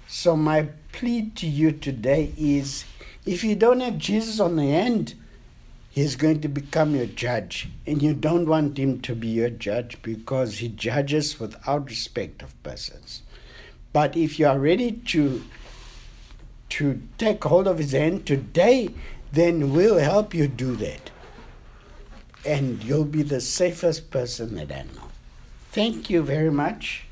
So, 0.06 0.36
my 0.36 0.68
plea 0.92 1.30
to 1.36 1.46
you 1.46 1.72
today 1.72 2.34
is 2.36 2.84
if 3.24 3.44
you 3.44 3.54
don't 3.54 3.80
have 3.80 3.96
Jesus 3.96 4.40
on 4.40 4.56
the 4.56 4.74
end, 4.74 5.14
he's 5.92 6.16
going 6.16 6.40
to 6.40 6.48
become 6.48 6.96
your 6.96 7.06
judge. 7.06 7.68
And 7.86 8.02
you 8.02 8.14
don't 8.14 8.46
want 8.46 8.78
him 8.78 9.00
to 9.02 9.14
be 9.14 9.28
your 9.28 9.50
judge 9.50 10.00
because 10.02 10.58
he 10.58 10.68
judges 10.68 11.38
without 11.38 11.88
respect 11.88 12.42
of 12.42 12.60
persons. 12.62 13.22
But 13.92 14.16
if 14.16 14.38
you 14.38 14.48
are 14.48 14.58
ready 14.58 14.92
to 15.12 15.44
to 16.70 17.02
take 17.18 17.44
hold 17.44 17.68
of 17.68 17.76
his 17.76 17.92
hand 17.92 18.24
today, 18.24 18.88
then 19.30 19.74
we'll 19.74 19.98
help 19.98 20.32
you 20.32 20.48
do 20.48 20.74
that. 20.76 21.10
And 22.46 22.82
you'll 22.82 23.04
be 23.04 23.22
the 23.22 23.42
safest 23.42 24.10
person 24.10 24.54
that 24.54 24.72
I 24.72 24.84
know. 24.94 25.10
Thank 25.70 26.08
you 26.08 26.22
very 26.22 26.50
much. 26.50 27.04